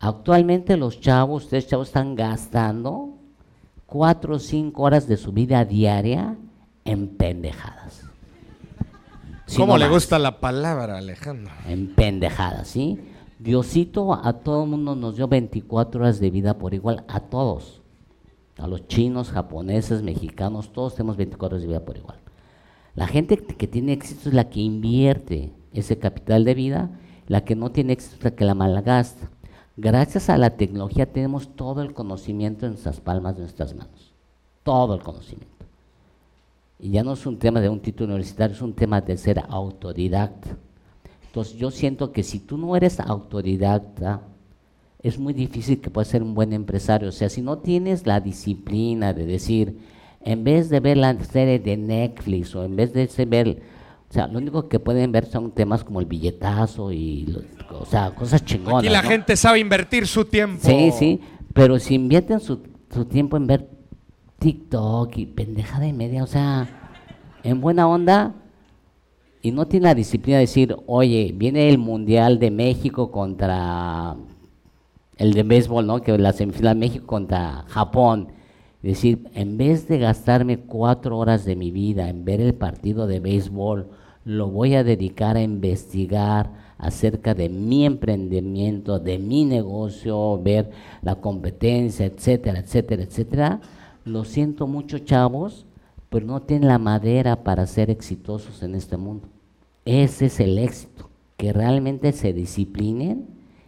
Actualmente 0.00 0.76
los 0.76 1.00
chavos, 1.00 1.44
ustedes 1.44 1.68
chavos 1.68 1.88
están 1.88 2.14
gastando 2.14 3.19
cuatro 3.90 4.36
o 4.36 4.38
cinco 4.38 4.84
horas 4.84 5.06
de 5.06 5.16
su 5.16 5.32
vida 5.32 5.64
diaria 5.64 6.36
en 6.84 7.08
pendejadas. 7.08 8.04
¿Cómo 9.56 9.76
le 9.76 9.88
gusta 9.88 10.18
la 10.18 10.40
palabra, 10.40 10.96
Alejandro? 10.96 11.52
En 11.66 11.94
pendejadas, 11.94 12.68
¿sí? 12.68 13.00
Diosito 13.40 14.14
a 14.14 14.32
todo 14.34 14.62
el 14.64 14.70
mundo 14.70 14.94
nos 14.94 15.16
dio 15.16 15.26
24 15.26 16.02
horas 16.02 16.20
de 16.20 16.30
vida 16.30 16.56
por 16.56 16.72
igual, 16.72 17.04
a 17.08 17.20
todos. 17.20 17.82
A 18.58 18.68
los 18.68 18.86
chinos, 18.86 19.30
japoneses, 19.30 20.02
mexicanos, 20.02 20.72
todos 20.72 20.94
tenemos 20.94 21.16
24 21.16 21.56
horas 21.56 21.62
de 21.62 21.68
vida 21.68 21.84
por 21.84 21.96
igual. 21.96 22.18
La 22.94 23.08
gente 23.08 23.38
que 23.38 23.66
tiene 23.66 23.92
éxito 23.92 24.28
es 24.28 24.34
la 24.34 24.50
que 24.50 24.60
invierte 24.60 25.52
ese 25.72 25.98
capital 25.98 26.44
de 26.44 26.54
vida, 26.54 26.90
la 27.26 27.44
que 27.44 27.56
no 27.56 27.72
tiene 27.72 27.94
éxito 27.94 28.16
es 28.18 28.24
la 28.24 28.30
que 28.32 28.44
la 28.44 28.54
malgasta. 28.54 29.30
Gracias 29.82 30.28
a 30.28 30.36
la 30.36 30.50
tecnología 30.50 31.10
tenemos 31.10 31.56
todo 31.56 31.80
el 31.80 31.94
conocimiento 31.94 32.66
en 32.66 32.72
nuestras 32.72 33.00
palmas 33.00 33.36
de 33.36 33.44
nuestras 33.44 33.74
manos. 33.74 34.12
Todo 34.62 34.94
el 34.94 35.02
conocimiento. 35.02 35.64
Y 36.78 36.90
ya 36.90 37.02
no 37.02 37.14
es 37.14 37.24
un 37.24 37.38
tema 37.38 37.62
de 37.62 37.70
un 37.70 37.80
título 37.80 38.12
universitario, 38.12 38.54
es 38.54 38.60
un 38.60 38.74
tema 38.74 39.00
de 39.00 39.16
ser 39.16 39.42
autodidacta. 39.48 40.50
Entonces 41.24 41.54
yo 41.54 41.70
siento 41.70 42.12
que 42.12 42.22
si 42.22 42.40
tú 42.40 42.58
no 42.58 42.76
eres 42.76 43.00
autodidacta, 43.00 44.20
es 45.02 45.18
muy 45.18 45.32
difícil 45.32 45.80
que 45.80 45.88
puedas 45.88 46.08
ser 46.08 46.22
un 46.22 46.34
buen 46.34 46.52
empresario. 46.52 47.08
O 47.08 47.12
sea, 47.12 47.30
si 47.30 47.40
no 47.40 47.56
tienes 47.56 48.06
la 48.06 48.20
disciplina 48.20 49.14
de 49.14 49.24
decir, 49.24 49.78
en 50.20 50.44
vez 50.44 50.68
de 50.68 50.80
ver 50.80 50.98
la 50.98 51.18
serie 51.24 51.58
de 51.58 51.78
Netflix 51.78 52.54
o 52.54 52.64
en 52.64 52.76
vez 52.76 52.92
de 52.92 53.24
ver, 53.24 53.62
o 54.10 54.12
sea, 54.12 54.26
lo 54.26 54.38
único 54.38 54.68
que 54.68 54.80
pueden 54.80 55.12
ver 55.12 55.26
son 55.26 55.52
temas 55.52 55.84
como 55.84 56.00
el 56.00 56.06
billetazo 56.06 56.90
y, 56.90 57.32
o 57.70 57.86
sea, 57.86 58.10
cosas 58.10 58.44
chingonas. 58.44 58.82
Y 58.82 58.88
la 58.88 59.02
gente 59.02 59.36
sabe 59.36 59.60
invertir 59.60 60.08
su 60.08 60.24
tiempo. 60.24 60.58
Sí, 60.62 60.90
sí, 60.90 61.20
pero 61.54 61.78
si 61.78 61.94
invierten 61.94 62.40
su, 62.40 62.60
su 62.92 63.04
tiempo 63.04 63.36
en 63.36 63.46
ver 63.46 63.68
TikTok 64.40 65.16
y 65.16 65.26
pendejada 65.26 65.86
y 65.86 65.92
media, 65.92 66.24
o 66.24 66.26
sea, 66.26 66.68
en 67.44 67.60
buena 67.60 67.86
onda, 67.86 68.34
y 69.42 69.52
no 69.52 69.68
tiene 69.68 69.84
la 69.84 69.94
disciplina 69.94 70.38
de 70.38 70.42
decir, 70.42 70.76
oye, 70.86 71.32
viene 71.32 71.68
el 71.68 71.78
Mundial 71.78 72.40
de 72.40 72.50
México 72.50 73.12
contra 73.12 74.16
el 75.18 75.34
de 75.34 75.42
béisbol, 75.44 75.86
¿no? 75.86 76.02
Que 76.02 76.18
la 76.18 76.32
semifinal 76.32 76.76
México 76.76 77.06
contra 77.06 77.64
Japón. 77.68 78.32
Es 78.82 78.96
decir, 78.96 79.28
en 79.34 79.56
vez 79.56 79.86
de 79.86 79.98
gastarme 79.98 80.58
cuatro 80.58 81.16
horas 81.16 81.44
de 81.44 81.54
mi 81.54 81.70
vida 81.70 82.08
en 82.08 82.24
ver 82.24 82.40
el 82.40 82.54
partido 82.54 83.06
de 83.06 83.20
béisbol, 83.20 83.88
lo 84.24 84.48
voy 84.48 84.74
a 84.74 84.84
dedicar 84.84 85.36
a 85.36 85.42
investigar 85.42 86.50
acerca 86.78 87.34
de 87.34 87.48
mi 87.48 87.84
emprendimiento, 87.84 88.98
de 88.98 89.18
mi 89.18 89.44
negocio, 89.44 90.40
ver 90.42 90.70
la 91.02 91.16
competencia, 91.16 92.06
etcétera, 92.06 92.60
etcétera, 92.60 93.02
etcétera. 93.02 93.60
Lo 94.04 94.24
siento 94.24 94.66
mucho, 94.66 94.98
chavos, 94.98 95.66
pero 96.08 96.26
no 96.26 96.40
tienen 96.40 96.68
la 96.68 96.78
madera 96.78 97.44
para 97.44 97.66
ser 97.66 97.90
exitosos 97.90 98.62
en 98.62 98.74
este 98.74 98.96
mundo. 98.96 99.28
Ese 99.84 100.26
es 100.26 100.40
el 100.40 100.58
éxito, 100.58 101.08
que 101.36 101.52
realmente 101.52 102.12
se 102.12 102.32
disciplinen 102.32 103.26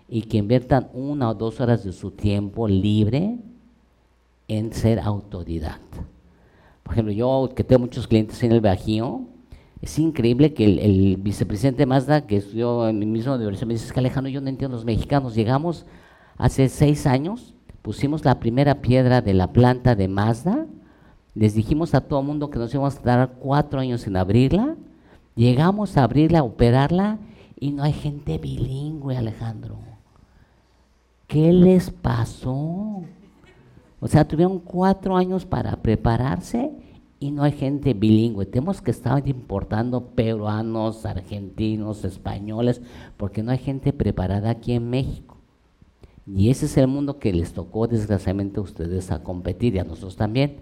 y 0.09 0.23
que 0.23 0.39
inviertan 0.39 0.89
una 0.93 1.31
o 1.31 1.35
dos 1.35 1.61
horas 1.61 1.85
de 1.85 1.93
su 1.93 2.11
tiempo 2.11 2.69
libre 2.69 3.39
en 4.49 4.73
ser 4.73 5.01
autodidacta. 5.01 6.05
Por 6.83 6.93
ejemplo, 6.93 7.13
yo 7.13 7.51
que 7.55 7.65
tengo 7.65 7.81
muchos 7.81 8.07
clientes 8.07 8.43
en 8.43 8.53
el 8.53 8.61
Bajío, 8.61 9.23
es 9.83 9.99
increíble 9.99 10.55
que 10.55 10.65
el, 10.65 11.17
vicepresidente 11.17 11.87
Mazda, 11.87 12.25
que 12.25 12.37
estudió 12.37 12.89
en 12.89 13.01
mi 13.01 13.05
misma 13.05 13.35
universidad, 13.35 13.67
me 13.67 13.75
dice, 13.75 13.93
que 13.93 13.99
Alejandro, 13.99 14.31
yo 14.31 14.41
no 14.41 14.49
entiendo 14.49 14.77
los 14.77 14.85
mexicanos. 14.85 15.35
Llegamos 15.35 15.87
hace 16.39 16.69
seis 16.69 17.05
años, 17.05 17.53
pusimos 17.83 18.25
la 18.25 18.39
primera 18.39 18.81
piedra 18.81 19.21
de 19.21 19.35
la 19.35 19.53
planta 19.53 19.97
de 19.97 20.07
Mazda, 20.07 20.67
les 21.35 21.55
dijimos 21.55 21.95
a 21.95 22.01
todo 22.01 22.21
el 22.21 22.27
mundo 22.27 22.49
que 22.49 22.61
nos 22.61 22.73
íbamos 22.73 22.97
a 22.97 23.01
dar 23.01 23.33
cuatro 23.41 23.81
años 23.81 24.07
en 24.07 24.17
abrirla. 24.17 24.77
Llegamos 25.35 25.97
a 25.97 26.05
abrirla, 26.05 26.41
a 26.41 26.45
operarla 26.45 27.19
y 27.59 27.73
no 27.73 27.83
hay 27.83 27.93
gente 27.93 28.39
bilingüe, 28.39 29.17
Alejandro. 29.17 29.79
¿Qué 31.27 31.53
les 31.53 31.91
pasó? 31.91 33.03
O 33.99 34.09
sea, 34.09 34.29
tuvieron 34.29 34.59
cuatro 34.59 35.17
años 35.17 35.47
para 35.47 35.75
prepararse 35.77 36.71
y 37.23 37.31
no 37.31 37.45
hay 37.45 37.53
gente 37.53 37.95
bilingüe. 37.95 38.47
Tenemos 38.47 38.83
que 38.83 38.91
estar 38.91 39.27
importando 39.29 40.07
peruanos, 40.07 41.07
argentinos, 41.07 42.05
españoles, 42.05 42.83
porque 43.17 43.45
no 43.45 43.53
hay 43.53 43.59
gente 43.59 43.93
preparada 43.93 44.51
aquí 44.51 44.73
en 44.73 44.91
México. 44.91 45.37
Y 46.27 46.51
ese 46.51 46.67
es 46.67 46.77
el 46.77 46.89
mundo 46.89 47.21
que 47.21 47.33
les 47.33 47.53
tocó 47.53 47.87
desgraciadamente 47.87 48.59
a 48.59 48.63
ustedes 48.63 49.13
a 49.13 49.23
competir 49.23 49.77
y 49.77 49.79
a 49.79 49.85
nosotros 49.85 50.17
también 50.17 50.57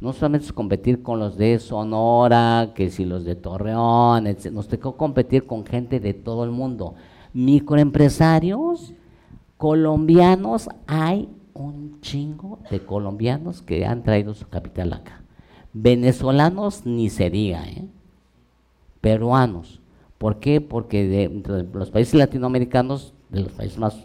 no 0.00 0.12
solamente 0.12 0.46
es 0.46 0.52
competir 0.52 1.02
con 1.02 1.18
los 1.18 1.36
de 1.36 1.58
Sonora, 1.58 2.72
que 2.74 2.90
si 2.90 3.04
los 3.04 3.24
de 3.24 3.34
Torreón, 3.34 4.26
etc. 4.26 4.52
nos 4.52 4.68
tocó 4.68 4.96
competir 4.96 5.46
con 5.46 5.64
gente 5.64 6.00
de 6.00 6.14
todo 6.14 6.44
el 6.44 6.50
mundo. 6.50 6.94
Microempresarios 7.32 8.92
colombianos, 9.56 10.68
hay 10.86 11.28
un 11.54 12.00
chingo 12.00 12.58
de 12.70 12.84
colombianos 12.84 13.62
que 13.62 13.86
han 13.86 14.02
traído 14.02 14.34
su 14.34 14.46
capital 14.48 14.92
acá. 14.92 15.25
Venezolanos 15.78 16.86
ni 16.86 17.10
se 17.10 17.28
diga, 17.28 17.66
¿eh? 17.66 17.86
peruanos. 19.02 19.80
¿Por 20.16 20.40
qué? 20.40 20.62
Porque 20.62 21.06
de, 21.06 21.68
los 21.74 21.90
países 21.90 22.14
latinoamericanos, 22.14 23.12
de 23.28 23.42
los 23.42 23.52
países 23.52 23.76
más 23.76 24.02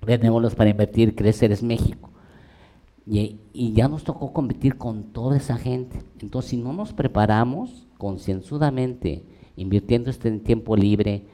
benévolos 0.00 0.54
para 0.54 0.70
invertir, 0.70 1.14
crecer 1.14 1.52
es 1.52 1.62
México. 1.62 2.08
Y, 3.06 3.36
y 3.52 3.74
ya 3.74 3.86
nos 3.86 4.02
tocó 4.02 4.32
competir 4.32 4.78
con 4.78 5.12
toda 5.12 5.36
esa 5.36 5.58
gente. 5.58 6.02
Entonces, 6.20 6.52
si 6.52 6.56
no 6.56 6.72
nos 6.72 6.94
preparamos 6.94 7.86
concienzudamente, 7.98 9.24
invirtiendo 9.56 10.08
este 10.08 10.30
tiempo 10.38 10.74
libre 10.74 11.26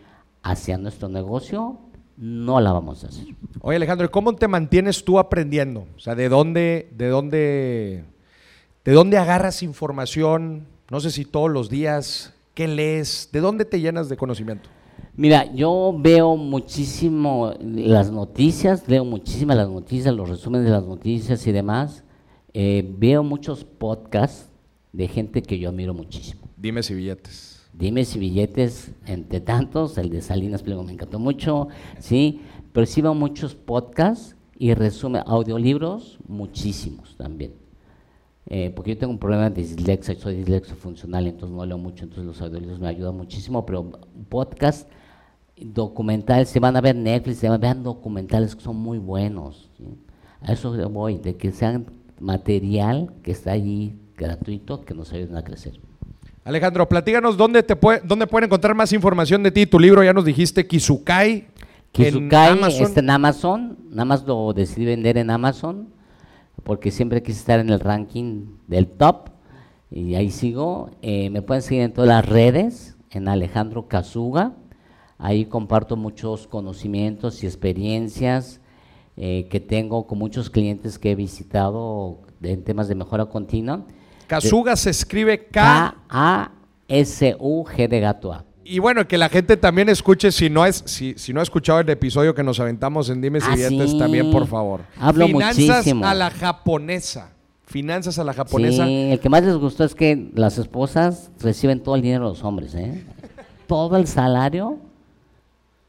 hacia 0.42 0.79
nuestro 0.79 1.09
negocio, 1.09 1.79
no 2.16 2.61
la 2.61 2.72
vamos 2.72 3.05
a 3.05 3.07
hacer. 3.07 3.24
Oye 3.61 3.77
Alejandro, 3.77 4.07
¿y 4.07 4.11
¿cómo 4.11 4.35
te 4.35 4.48
mantienes 4.48 5.05
tú 5.05 5.20
aprendiendo? 5.20 5.87
O 5.96 6.01
sea, 6.01 6.16
¿de 6.16 6.29
dónde, 6.29 6.90
de 6.96 7.09
dónde, 7.09 8.05
de 8.88 8.94
dónde 8.94 9.18
agarras 9.18 9.62
información? 9.62 10.66
No 10.90 11.01
sé 11.01 11.11
si 11.11 11.27
todos 11.27 11.51
los 11.51 11.68
días, 11.68 12.33
¿qué 12.55 12.66
lees? 12.66 13.29
¿De 13.31 13.40
dónde 13.40 13.66
te 13.66 13.83
llenas 13.83 14.09
de 14.09 14.16
conocimiento? 14.16 14.70
Mira, 15.14 15.44
yo 15.53 15.94
veo 15.98 16.37
muchísimo 16.38 17.53
las 17.61 18.11
noticias, 18.11 18.88
leo 18.88 19.05
muchísimas 19.05 19.59
las 19.59 19.68
noticias, 19.68 20.14
los 20.14 20.31
resúmenes 20.31 20.64
de 20.64 20.72
las 20.72 20.87
noticias 20.87 21.46
y 21.46 21.53
demás. 21.53 22.03
Eh, 22.55 22.90
veo 22.96 23.22
muchos 23.22 23.62
podcasts 23.62 24.48
de 24.94 25.07
gente 25.07 25.42
que 25.42 25.59
yo 25.59 25.68
admiro 25.68 25.92
muchísimo. 25.92 26.48
Dime 26.57 26.83
si 26.83 26.94
billetes. 26.94 27.68
Dime 27.74 28.07
si 28.07 28.18
billetes, 28.18 28.92
entre 29.05 29.42
tantos, 29.42 29.98
el 29.98 30.09
de 30.09 30.22
Salinas 30.22 30.62
Pliego 30.62 30.83
me 30.83 30.92
encantó 30.92 31.18
mucho, 31.18 31.68
sí, 31.98 32.40
pero 32.72 32.87
sí 32.87 33.03
veo 33.03 33.12
muchos 33.12 33.55
podcasts 33.55 34.35
y 34.59 34.72
resumen, 34.72 35.24
audiolibros, 35.27 36.18
muchísimos 36.27 37.18
también. 37.18 37.67
Eh, 38.51 38.73
porque 38.75 38.95
yo 38.95 38.99
tengo 38.99 39.13
un 39.13 39.19
problema 39.19 39.51
de 39.51 39.63
dislexia, 39.63 40.15
soy 40.15 40.37
dislexio 40.37 40.75
funcional, 40.75 41.27
entonces 41.27 41.55
no 41.55 41.67
leo 41.67 41.77
mucho, 41.77 42.05
entonces 42.05 42.25
los 42.25 42.41
audiolibros 42.41 42.81
me 42.81 42.89
ayudan 42.89 43.15
muchísimo, 43.15 43.67
pero 43.67 43.91
podcast 44.31 44.89
documentales, 45.61 46.49
se 46.49 46.59
van 46.59 46.77
a 46.77 46.81
ver 46.81 46.97
Netflix, 46.97 47.39
se 47.39 47.49
van 47.49 47.63
a 47.63 47.75
ver 47.75 47.83
documentales 47.83 48.57
que 48.57 48.63
son 48.63 48.77
muy 48.77 48.99
buenos. 48.99 49.69
A 50.41 50.53
eso 50.53 50.73
voy, 50.89 51.19
de 51.19 51.37
que 51.37 51.53
sean 51.53 51.87
material 52.21 53.13
que 53.23 53.33
está 53.33 53.53
allí 53.53 53.95
gratuito, 54.17 54.85
que 54.85 54.95
nos 54.95 55.13
ayuden 55.13 55.37
a 55.37 55.45
crecer. 55.45 55.79
Alejandro, 56.45 56.89
platíganos 56.89 57.37
dónde, 57.37 57.63
te 57.63 57.77
puede, 57.77 58.01
dónde 58.05 58.27
pueden 58.27 58.47
encontrar 58.47 58.75
más 58.75 58.93
información 58.93 59.43
de 59.43 59.51
ti. 59.51 59.67
Tu 59.67 59.79
libro 59.79 60.03
ya 60.03 60.15
nos 60.15 60.25
dijiste, 60.25 60.67
Kizukai. 60.67 61.47
Kizukai 61.93 62.53
en 62.53 62.59
Amazon. 62.59 62.83
está 62.87 63.01
en 63.01 63.11
Amazon, 63.11 63.79
nada 63.91 64.05
más 64.07 64.25
lo 64.27 64.53
decidí 64.55 64.87
vender 64.87 65.19
en 65.19 65.31
Amazon, 65.31 65.89
porque 66.68 66.90
siempre 66.90 67.22
quise 67.22 67.38
estar 67.38 67.61
en 67.61 67.70
el 67.70 67.81
ranking 67.81 68.59
del 68.66 68.88
top, 68.88 69.31
y 69.90 70.16
ahí 70.16 70.31
sigo. 70.31 70.90
Eh, 71.00 71.31
me 71.31 71.40
pueden 71.40 71.62
seguir 71.62 71.83
en 71.83 71.94
todas 71.94 72.09
las 72.09 72.28
redes, 72.28 72.98
en 73.11 73.26
Alejandro 73.26 73.88
Kazuga. 73.88 74.52
Ahí 75.16 75.46
comparto 75.46 75.96
muchos 75.96 76.46
conocimientos 76.46 77.42
y 77.42 77.46
experiencias 77.46 78.61
eh, 79.16 79.48
que 79.50 79.61
tengo 79.61 80.07
con 80.07 80.18
muchos 80.18 80.50
clientes 80.50 80.98
que 80.98 81.12
he 81.12 81.14
visitado 81.14 82.18
en 82.42 82.62
temas 82.62 82.87
de 82.87 82.96
mejora 82.96 83.24
continua. 83.24 83.87
Kazuga 84.26 84.76
se 84.76 84.90
escribe 84.90 85.46
K-A-S-U-G 85.46 86.59
de 87.88 88.00
gato 88.00 88.35
A. 88.35 88.44
Y 88.70 88.81
bueno, 88.81 89.09
que 89.09 89.16
la 89.16 89.31
gente 89.31 89.57
también 89.57 89.88
escuche, 89.88 90.31
si 90.31 90.50
no, 90.50 90.66
es, 90.66 90.83
si, 90.85 91.14
si 91.16 91.33
no 91.33 91.40
ha 91.40 91.42
escuchado 91.42 91.81
el 91.81 91.88
episodio 91.88 92.35
que 92.35 92.42
nos 92.42 92.61
aventamos 92.61 93.09
en 93.09 93.22
Dime 93.22 93.40
si 93.40 93.46
ah, 93.50 93.98
también, 93.98 94.31
por 94.31 94.46
favor. 94.46 94.83
Hablo 95.00 95.26
Finanzas 95.26 95.87
a 95.87 96.14
la 96.14 96.31
japonesa. 96.31 97.33
Finanzas 97.64 98.18
a 98.18 98.24
la 98.24 98.35
japonesa. 98.35 98.85
Sí, 98.85 99.09
el 99.11 99.20
que 99.20 99.31
más 99.31 99.42
les 99.42 99.57
gustó 99.57 99.85
es 99.85 99.94
que 99.94 100.31
las 100.35 100.59
esposas 100.59 101.31
reciben 101.40 101.83
todo 101.83 101.96
el 101.96 102.02
dinero 102.02 102.24
de 102.24 102.31
los 102.31 102.44
hombres, 102.44 102.74
¿eh? 102.74 103.04
Todo 103.66 103.96
el 103.96 104.07
salario 104.07 104.78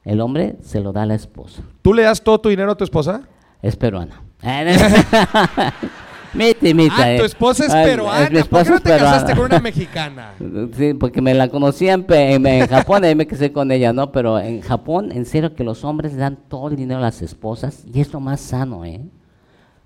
el 0.06 0.22
hombre 0.22 0.56
se 0.62 0.80
lo 0.80 0.94
da 0.94 1.02
a 1.02 1.06
la 1.06 1.16
esposa. 1.16 1.62
¿Tú 1.82 1.94
le 1.94 2.04
das 2.04 2.24
todo 2.24 2.40
tu 2.40 2.48
dinero 2.48 2.72
a 2.72 2.76
tu 2.76 2.86
esposa? 2.86 3.24
Es 3.62 3.76
peruana. 3.76 4.22
Mite, 6.34 6.74
mite. 6.74 6.94
Ah, 6.96 7.18
tu 7.18 7.26
esposa 7.26 7.66
es 7.66 7.74
peruana. 7.74 8.30
¿Por 8.46 8.64
qué 8.64 8.70
no 8.70 8.80
te 8.80 8.90
casaste 8.90 9.36
con 9.36 9.46
una 9.46 9.60
mexicana? 9.62 10.34
Sí, 10.76 10.94
porque 10.94 11.22
me 11.22 11.34
la 11.34 11.50
conocí 11.50 11.88
en, 11.88 12.06
en, 12.10 12.68
Japón 12.68 13.06
y 13.06 13.16
me 13.16 13.28
casé 13.28 13.52
con 13.52 13.72
ella, 13.72 13.94
¿no? 13.94 14.12
Pero 14.12 14.40
en 14.40 14.62
Japón, 14.62 15.12
en 15.12 15.26
serio, 15.26 15.56
que 15.56 15.64
los 15.64 15.84
hombres 15.84 16.14
le 16.14 16.20
dan 16.20 16.38
todo 16.48 16.70
el 16.70 16.76
dinero 16.76 17.00
a 17.00 17.04
las 17.04 17.22
esposas 17.22 17.84
y 17.92 18.02
es 18.02 18.14
lo 18.14 18.20
más 18.20 18.42
sano, 18.42 18.86
¿eh? 18.86 19.02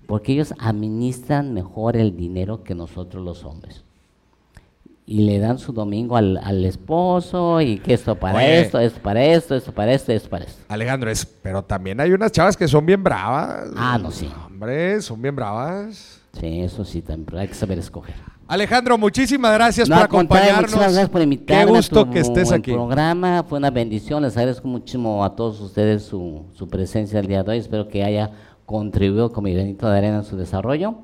Porque 0.06 0.32
ellos 0.32 0.54
administran 0.58 1.54
mejor 1.54 1.96
el 1.96 2.16
dinero 2.16 2.62
que 2.62 2.74
nosotros 2.74 3.24
los 3.24 3.44
hombres 3.44 3.84
y 5.06 5.22
le 5.22 5.38
dan 5.38 5.58
su 5.58 5.72
domingo 5.72 6.16
al, 6.16 6.38
al 6.38 6.64
esposo 6.64 7.60
y 7.60 7.78
que 7.78 7.94
esto 7.94 8.14
para 8.14 8.46
esto, 8.46 8.78
esto 8.80 9.00
para 9.00 9.22
esto, 9.24 9.54
esto 9.54 9.72
para 9.72 9.92
esto, 9.92 10.12
esto 10.12 10.30
para 10.30 10.44
esto. 10.44 10.62
Alejandro, 10.68 11.10
es, 11.10 11.26
pero 11.26 11.62
también 11.62 12.00
hay 12.00 12.12
unas 12.12 12.32
chavas 12.32 12.56
que 12.56 12.66
son 12.66 12.86
bien 12.86 13.02
bravas. 13.02 13.70
Ah, 13.76 13.98
no, 14.00 14.10
sí. 14.10 14.30
Hombre, 14.46 15.00
son 15.02 15.20
bien 15.20 15.36
bravas. 15.36 16.23
Sí, 16.38 16.60
eso 16.60 16.84
sí, 16.84 17.02
también, 17.02 17.38
hay 17.38 17.48
que 17.48 17.54
saber 17.54 17.78
escoger. 17.78 18.14
Alejandro, 18.46 18.98
muchísimas 18.98 19.54
gracias 19.54 19.88
por 19.88 19.98
acompañarnos. 19.98 20.70
Muchas 20.70 20.92
gracias 20.92 21.08
por 21.08 21.22
invitarme. 21.22 21.64
Qué 21.64 21.70
gusto 21.70 22.10
que 22.10 22.18
estés 22.20 22.52
aquí. 22.52 22.72
programa 22.72 23.44
fue 23.48 23.58
una 23.58 23.70
bendición. 23.70 24.22
Les 24.22 24.36
agradezco 24.36 24.68
muchísimo 24.68 25.24
a 25.24 25.34
todos 25.34 25.60
ustedes 25.60 26.02
su, 26.02 26.44
su 26.54 26.68
presencia 26.68 27.20
el 27.20 27.26
día 27.26 27.42
de 27.42 27.52
hoy. 27.52 27.58
Espero 27.58 27.88
que 27.88 28.04
haya 28.04 28.32
contribuido 28.66 29.32
con 29.32 29.44
mi 29.44 29.54
granito 29.54 29.88
de 29.88 29.96
arena 29.96 30.18
en 30.18 30.24
su 30.24 30.36
desarrollo. 30.36 30.96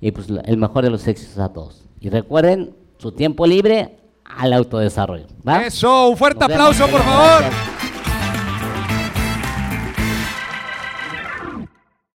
Y 0.00 0.12
pues 0.12 0.28
el 0.44 0.56
mejor 0.56 0.84
de 0.84 0.90
los 0.90 1.06
éxitos 1.06 1.38
a 1.38 1.52
todos. 1.52 1.86
Y 2.00 2.08
recuerden, 2.08 2.74
su 2.98 3.12
tiempo 3.12 3.46
libre 3.46 3.98
al 4.24 4.52
autodesarrollo. 4.52 5.26
Eso, 5.64 6.08
un 6.08 6.16
fuerte 6.16 6.44
aplauso, 6.44 6.86
por 6.88 7.00
favor. 7.00 7.75